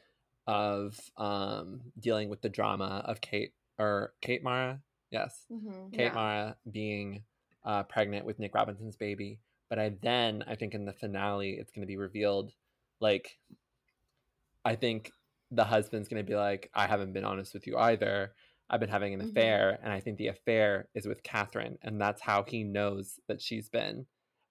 [0.48, 4.82] of um dealing with the drama of Kate or Kate Mara.
[5.12, 5.92] Yes, Mhm.
[5.94, 6.14] Kate Yeah.
[6.14, 7.24] Mara being
[7.66, 9.40] uh, pregnant with Nick Robinson's baby.
[9.70, 12.52] But I then I think in the finale it's going to be revealed,
[13.00, 13.38] like,
[14.66, 15.12] I think
[15.52, 18.34] the husband's going to be like, I haven't been honest with you either.
[18.70, 19.30] I've been having an Mhm.
[19.30, 23.42] affair, and I think the affair is with Catherine, and that's how he knows that
[23.42, 24.06] she's been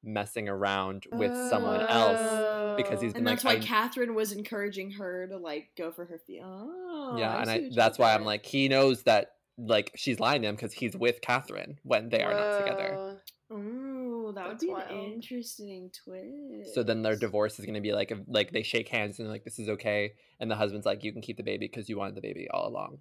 [0.04, 4.32] messing around with someone else because oh, he's been And that's why I- Catherine was
[4.32, 6.44] encouraging her to like go for her feel.
[6.44, 10.42] Oh, yeah, and I that's did why I'm like, he knows that like she's lying
[10.42, 12.94] to him because he's with Catherine when they are not together.
[12.94, 13.18] Whoa.
[13.52, 14.90] Ooh, that would be wild.
[14.90, 16.74] an interesting twist.
[16.74, 19.26] So then their divorce is going to be like, a, like they shake hands and
[19.26, 21.88] they're like, this is okay, and the husband's like, you can keep the baby because
[21.88, 22.98] you wanted the baby all along.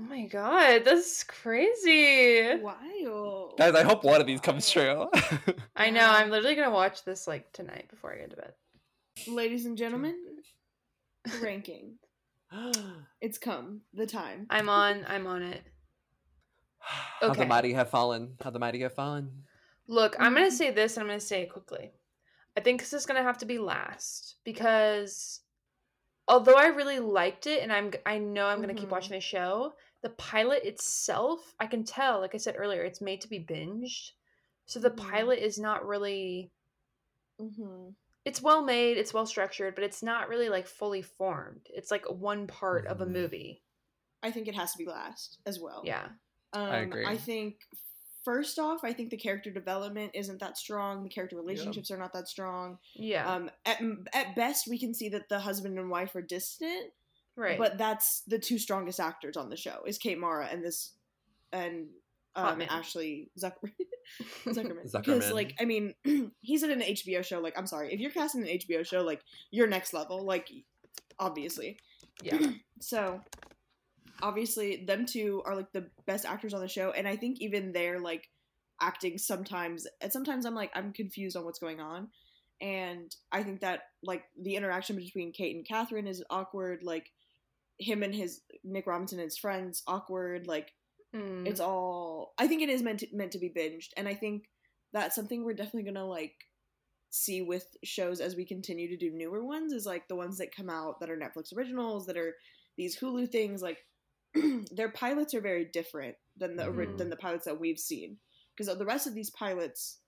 [0.00, 2.56] Oh my god, that's crazy.
[2.56, 3.58] Wild.
[3.58, 5.08] Guys, I hope one of these comes true.
[5.76, 6.08] I know.
[6.08, 8.52] I'm literally gonna watch this like tonight before I go to bed.
[9.28, 10.16] Ladies and gentlemen,
[11.42, 11.94] ranking.
[13.20, 13.82] It's come.
[13.92, 14.46] The time.
[14.48, 15.04] I'm on.
[15.06, 15.62] I'm on it.
[16.78, 18.36] How the mighty have fallen.
[18.42, 19.42] How the mighty have fallen.
[19.86, 20.52] Look, I'm gonna Mhm.
[20.52, 21.92] say this, and I'm gonna say it quickly.
[22.56, 25.42] I think this is gonna have to be last because
[26.26, 28.92] although I really liked it, and I'm I know I'm gonna keep Mhm.
[28.92, 29.74] watching the show.
[30.02, 32.20] The pilot itself, I can tell.
[32.20, 34.12] Like I said earlier, it's made to be binged.
[34.66, 34.96] So the Mhm.
[34.96, 36.50] pilot is not really.
[37.40, 37.90] Mm-hmm.
[38.24, 38.98] It's well made.
[38.98, 41.66] It's well structured, but it's not really like fully formed.
[41.70, 43.10] It's like one part of a Mhm.
[43.12, 43.62] movie.
[44.22, 45.82] I think it has to be last as well.
[45.84, 46.08] Yeah.
[46.52, 47.06] Um, agree.
[47.06, 47.66] I think
[48.22, 51.02] first off, I think the character development isn't that strong.
[51.02, 52.78] The character relationships are not that strong.
[52.94, 53.32] Yeah.
[53.34, 53.80] Um, at
[54.12, 56.92] at best, we can see that the husband and wife are distant,
[57.40, 57.58] right.
[57.58, 60.92] but that's the two strongest actors on the show is Kate Mara and this
[61.52, 61.88] and
[62.36, 62.62] um.
[62.62, 63.72] Ashley Zuckerman.
[64.46, 64.92] Zuckerman.
[64.92, 65.94] Because like I mean,
[66.40, 67.40] he's in an HBO show.
[67.40, 69.20] Like I'm sorry, if you're casting an HBO show, like
[69.50, 70.24] you're next level.
[70.24, 70.48] Like
[71.18, 71.78] obviously.
[72.22, 72.38] yeah.
[72.82, 73.20] So
[74.22, 77.72] obviously them two are like the best actors on the show and I think even
[77.72, 78.30] they're like
[78.80, 82.08] acting sometimes and sometimes I'm like I'm confused on what's going on.
[82.62, 87.10] And I think that like the interaction between Kate and Catherine is awkward, like
[87.80, 90.72] him and his Nick Robinson and his friends awkward, like
[91.12, 91.44] Mm.
[91.48, 94.48] it's all I think it is meant to, meant to be binged and I think
[94.92, 96.36] that's something we're definitely going to like
[97.10, 100.54] see with shows as we continue to do newer ones is like the ones that
[100.54, 102.36] come out that are Netflix originals that are
[102.76, 103.78] these Hulu things like
[104.70, 106.98] their pilots are very different than the ori- Mhm.
[106.98, 108.18] than the pilots that we've seen
[108.56, 109.98] because the rest of these pilots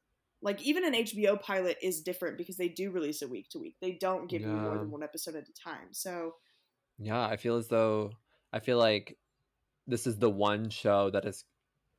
[0.40, 3.74] like even an HBO pilot is different because they do release it week to week.
[3.80, 5.88] They don't give you more than one episode at a time.
[5.92, 6.34] So
[6.98, 8.12] Yeah, I feel as though
[8.52, 9.16] I feel like
[9.86, 11.44] this is the one show that is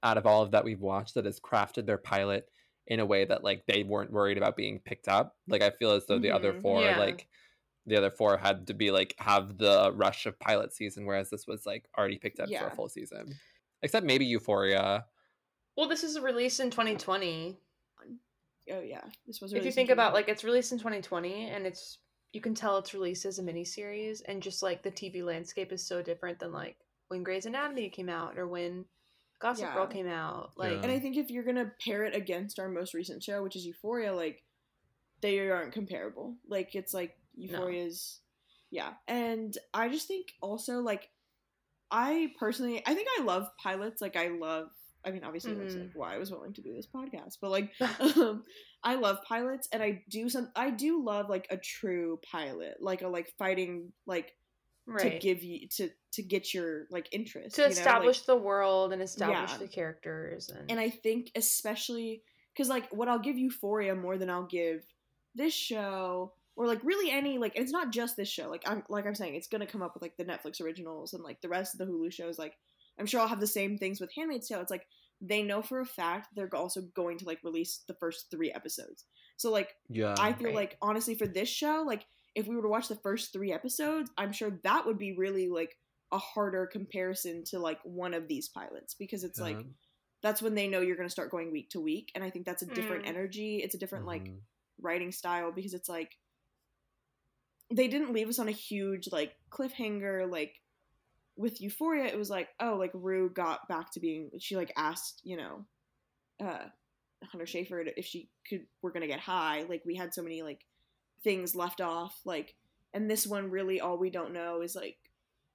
[0.02, 2.50] out of all of that we've watched that has crafted their pilot
[2.88, 5.36] in a way that like they weren't worried about being picked up.
[5.48, 7.00] Like I feel as though the other Mhm, four yeah.
[7.00, 7.28] like
[7.86, 11.46] the other four had to be like have the rush of pilot season whereas this
[11.48, 13.34] was like already picked up for a full season.
[13.82, 15.06] Except maybe Euphoria.
[15.76, 17.58] Well, this is released in 2020.
[18.72, 21.98] oh yeah, this was if you think about like it's released in 2020 and it's
[22.34, 25.86] you can tell it's released as a miniseries and just like the TV landscape is
[25.86, 26.76] so different than like
[27.08, 28.86] when Grey's Anatomy came out or when
[29.40, 30.52] Gossip Girl came out.
[30.58, 30.80] Like Yeah.
[30.82, 33.66] And I think if you're gonna pair it against our most recent show, which is
[33.66, 34.44] Euphoria, like
[35.22, 36.36] they aren't comparable.
[36.48, 38.20] Like it's like Euphoria's,
[38.72, 38.94] yeah.
[39.08, 41.10] And I just think also like
[41.92, 44.02] I personally, I think I love pilots.
[44.02, 44.70] Like I love.
[45.06, 45.82] I mean, obviously that's Mhm.
[45.82, 48.44] like why I was willing to do this podcast, but like um,
[48.84, 50.50] I love pilots, and I do some.
[50.56, 54.34] I do love like a true pilot, like a like fighting like
[55.00, 58.36] to give you to to get your like interest to you know, like- establish the
[58.36, 59.58] world and establish Yeah.
[59.58, 62.22] the characters and, and I think especially
[62.54, 64.86] because like what I'll give Euphoria more than I'll give
[65.36, 69.06] this show or like really any like it's not just this show like I'm like
[69.08, 71.74] I'm saying it's gonna come up with like the Netflix originals and like the rest
[71.74, 72.54] of the Hulu shows like
[73.00, 74.88] I'm sure I'll have the same things with Handmaid's Tale it's like
[75.22, 79.06] they know for a fact they're also going to like release the first three episodes
[79.38, 80.18] so like Yeah.
[80.18, 80.54] I feel Right.
[80.54, 84.12] like honestly for this show, like if we were to watch the first three episodes,
[84.18, 85.76] I'm sure that would be really like
[86.12, 89.66] a harder comparison to like one of these pilots because it's like
[90.22, 92.46] that's when they know you're going to start going week to week, and I think
[92.46, 93.08] that's a different Mm.
[93.08, 93.58] energy.
[93.58, 94.46] It's a different like Mhm.
[94.80, 96.18] writing style because it's like
[97.74, 100.62] they didn't leave us on a huge like cliffhanger like
[101.36, 105.22] with Euphoria it was like oh like Rue got back to being she like asked
[105.24, 105.66] you know
[106.44, 106.66] uh
[107.32, 110.62] Hunter Schafer if she could we're gonna get high like we had so many like
[111.24, 112.56] things left off like
[112.94, 114.98] and this one really all we don't know is like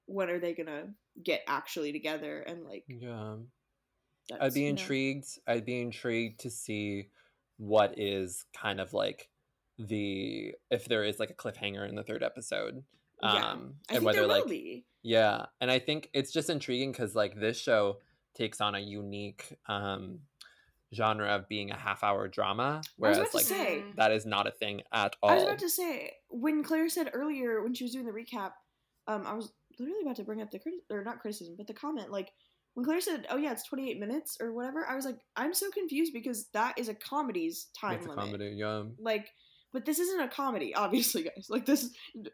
[0.06, 0.86] when are they gonna
[1.22, 3.36] get actually together and like Yeah.
[4.40, 4.70] I'd be you know.
[4.80, 5.26] intrigued.
[5.46, 7.08] I'd be intrigued to see
[7.56, 9.28] what is kind of like
[9.78, 12.84] the if there is like a cliffhanger in the third episode.
[13.22, 14.84] Yeah, Um I and think whether there like will be.
[15.08, 17.96] Yeah, and I think it's just intriguing because like this show
[18.34, 20.18] takes on a unique um
[20.94, 23.82] genre of being a half hour drama, I was whereas about to like say.
[23.86, 23.96] Mm.
[23.96, 25.30] that is not a thing at all.
[25.30, 28.52] I was about to say when Claire said earlier when she was doing the recap,
[29.06, 31.72] um, I was literally about to bring up the criti- or not criticism, but the
[31.72, 32.30] comment like
[32.74, 35.70] when Claire said, "Oh yeah, it's 28 minutes or whatever," I was like, I'm so
[35.70, 38.24] confused because that is a comedy's time it's a limit.
[38.24, 38.82] comedy, yeah.
[38.98, 39.30] Like,
[39.72, 41.46] but this isn't a comedy, obviously, guys.
[41.50, 41.90] Like this,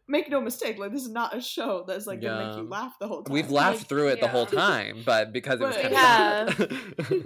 [0.06, 0.78] make no mistake.
[0.78, 3.32] Like this is not a show that's like gonna make you laugh the whole time.
[3.32, 7.10] We've laughed Like, through it the whole time, but because it was But- kind of
[7.10, 7.18] Yeah.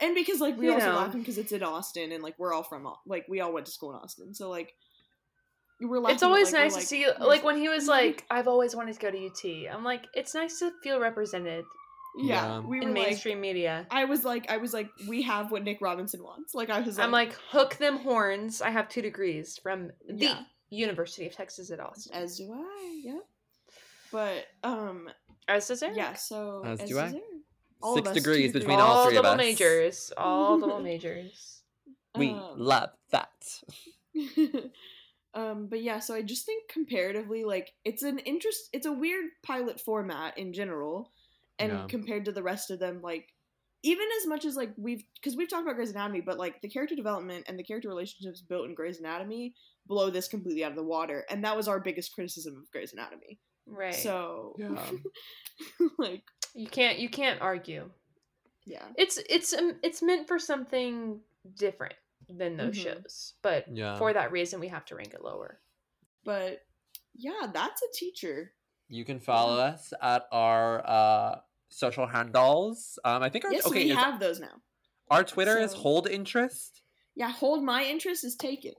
[0.00, 0.96] and because like we You also know.
[0.96, 3.72] laughing because it's in Austin and like we're all from like we all went to
[3.72, 4.74] school in Austin, so like
[5.80, 6.14] we're laughing.
[6.14, 8.46] It's but, always like, we're nice to like, see, like when he was like, "I've
[8.48, 11.64] always wanted to go to UT." I'm like, it's nice to feel represented
[12.18, 12.58] yeah, Yeah.
[12.60, 13.86] we were in like, mainstream media.
[13.90, 16.54] I was like, I was like, we have what Nick Robinson wants.
[16.54, 18.60] Like I was like, I'm like, hook them horns.
[18.62, 20.40] I have two degrees from the Yeah.
[20.70, 22.14] University of Texas at Austin.
[22.14, 23.00] as do I.
[23.04, 23.24] Yep.
[24.10, 25.08] But um,
[25.48, 25.96] As does Eric.
[25.96, 26.14] yeah.
[26.14, 27.06] So As do does I.
[27.08, 27.22] Eric.
[27.82, 28.52] All of Six degrees degrees.
[28.52, 29.28] between all all three of us.
[29.28, 30.12] All double majors.
[30.16, 31.62] All double majors.
[32.16, 33.32] we Um, love that.
[35.34, 38.68] um, but yeah, so I just think comparatively, like it's an interest.
[38.72, 41.10] It's a weird pilot format in general,
[41.62, 41.86] and Yeah.
[41.88, 43.28] compared to the rest of them, like
[43.84, 46.68] even as much as like we've because we've talked about Grey's Anatomy, but like the
[46.68, 49.54] character development and the character relationships built in Grey's Anatomy
[49.86, 52.92] blow this completely out of the water, and that was our biggest criticism of Grey's
[52.92, 53.40] Anatomy.
[53.66, 53.94] Right.
[53.94, 54.90] So, Yeah.
[55.98, 56.22] like,
[56.54, 57.90] you can't you can't argue.
[58.66, 61.20] yeah, It's it's um, it's meant for something
[61.56, 61.94] different
[62.28, 62.82] than those Mhm.
[62.82, 63.98] shows, but Yeah.
[63.98, 65.60] for that reason, we have to rank it lower.
[66.24, 66.64] but
[67.14, 68.54] yeah, that's a teacher.
[68.88, 71.40] You can follow us at our uh,
[71.72, 72.98] social handles.
[73.04, 74.60] Um, I think our Yes, okay, we is- have those now.
[75.10, 76.82] our Twitter is hold interest.
[77.14, 78.72] Yeah, hold my interest is taken.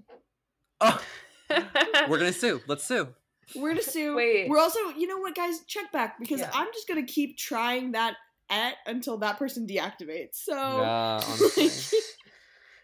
[0.81, 1.01] Oh,
[1.49, 2.61] we're gonna sue.
[2.67, 3.09] Let's sue.
[3.55, 4.15] We're gonna sue.
[4.15, 4.49] Wait.
[4.49, 5.61] We're also, you know what, guys?
[5.67, 6.49] Check back because Yeah.
[6.53, 8.15] I'm just gonna keep trying that
[8.49, 10.35] at until that person deactivates.
[10.35, 11.69] So Yeah, honestly.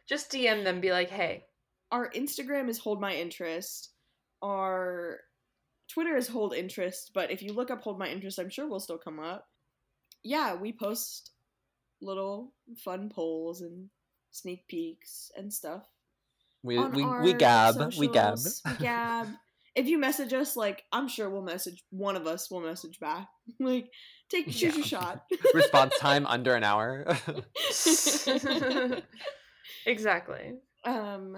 [0.07, 1.45] Just DM them, be like, hey,
[1.91, 3.89] our Instagram is hold my interest.
[4.41, 5.19] Our
[5.91, 8.79] Twitter is hold interest, but if you look up hold my interest, I'm sure we'll
[8.79, 9.47] still come up.
[10.23, 11.31] Yeah, we post
[12.01, 13.89] little fun polls and
[14.31, 15.83] sneak peeks and stuff.
[16.63, 17.93] We we, we gab.
[17.97, 18.37] We gab.
[18.69, 19.27] We gab.
[19.75, 23.27] if you message us, like I'm sure we'll message one of us will message back.
[23.59, 23.89] Like
[24.29, 24.75] take choose Yeah.
[24.75, 25.23] your shot.
[25.53, 27.05] Response time under an hour.
[29.85, 30.53] exactly.
[30.85, 31.37] um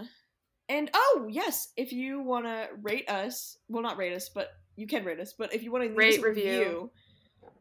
[0.69, 5.03] and oh yes, if you wanna rate us, well not rate us, but you can
[5.03, 6.43] rate us, but if you want to Rate, review.
[6.43, 6.91] review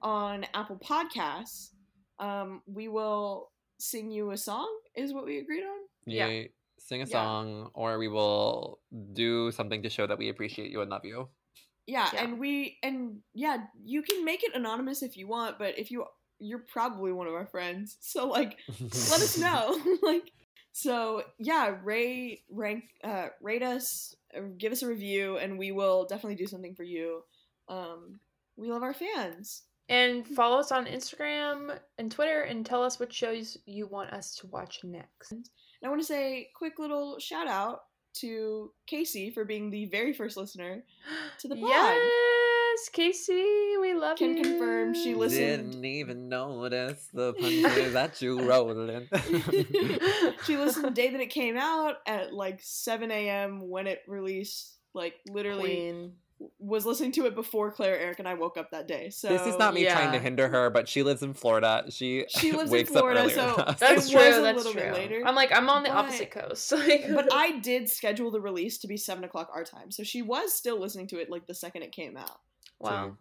[0.03, 1.71] on Apple Podcasts,
[2.19, 5.79] um, we will sing you a song, is what we agreed on.
[6.07, 6.29] Yeah.
[6.29, 7.13] You sing a Yeah.
[7.13, 8.81] song, or we will
[9.13, 11.29] do something to show that we appreciate you and love you.
[11.87, 12.23] Yeah, Yeah.
[12.25, 16.05] and we and yeah, you can make it anonymous if you want, but if you
[16.39, 17.97] you're probably one of our friends.
[18.01, 18.59] So like
[18.93, 19.79] let us know.
[20.03, 20.31] like
[20.73, 26.07] so yeah, rate rank uh rate us, uh, give us a review and we will
[26.07, 27.23] definitely do something for you.
[27.69, 28.21] Um
[28.57, 29.63] we love our fans.
[29.91, 34.37] And follow us on Instagram and Twitter and tell us what shows you want us
[34.37, 35.33] to watch next.
[35.33, 35.45] And
[35.85, 37.81] I want to say quick little shout out
[38.19, 40.85] to Casey for being the very first listener
[41.41, 41.65] to the pod.
[41.65, 44.43] Yes, Casey, we love Can you.
[44.43, 45.73] Can confirm she listened.
[45.73, 49.09] Didn't even notice the punches that you rolled in.
[50.47, 53.69] she listened the day that it came out at like 7 a.m.
[53.69, 54.77] when it released.
[54.93, 56.13] Like literally Queen.
[56.59, 59.11] Was listening to it before Claire, Eric, and I woke up that day.
[59.11, 61.85] So this is not me trying to hinder her, but she lives in Florida.
[61.91, 63.75] She She lives in wakes Florida, up earlier so.
[63.79, 64.19] That's true.
[64.21, 64.81] was a that's little true.
[64.83, 66.73] bit later, I'm like, I'm on the but- opposite coast.
[67.15, 70.53] But I did schedule the release to be seven o'clock our time, so she was
[70.55, 72.39] still listening to it like the second it came out.
[72.79, 73.17] wow.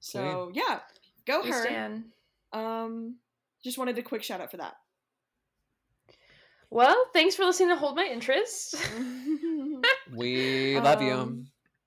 [0.00, 0.80] So yeah,
[1.26, 1.62] go We her.
[1.62, 2.04] stand.
[2.52, 3.16] Um,
[3.64, 4.74] just wanted a quick shout out for that.
[6.70, 8.74] Well, thanks for listening to Hold My Interest.
[10.14, 11.44] we love you.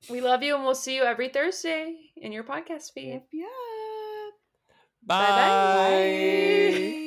[0.09, 3.13] We love you, and we'll see you every Thursday in your podcast feed.
[3.13, 3.49] yep, yep.
[5.03, 5.17] Bye.
[5.17, 6.97] Bye-bye.
[6.97, 7.03] Bye.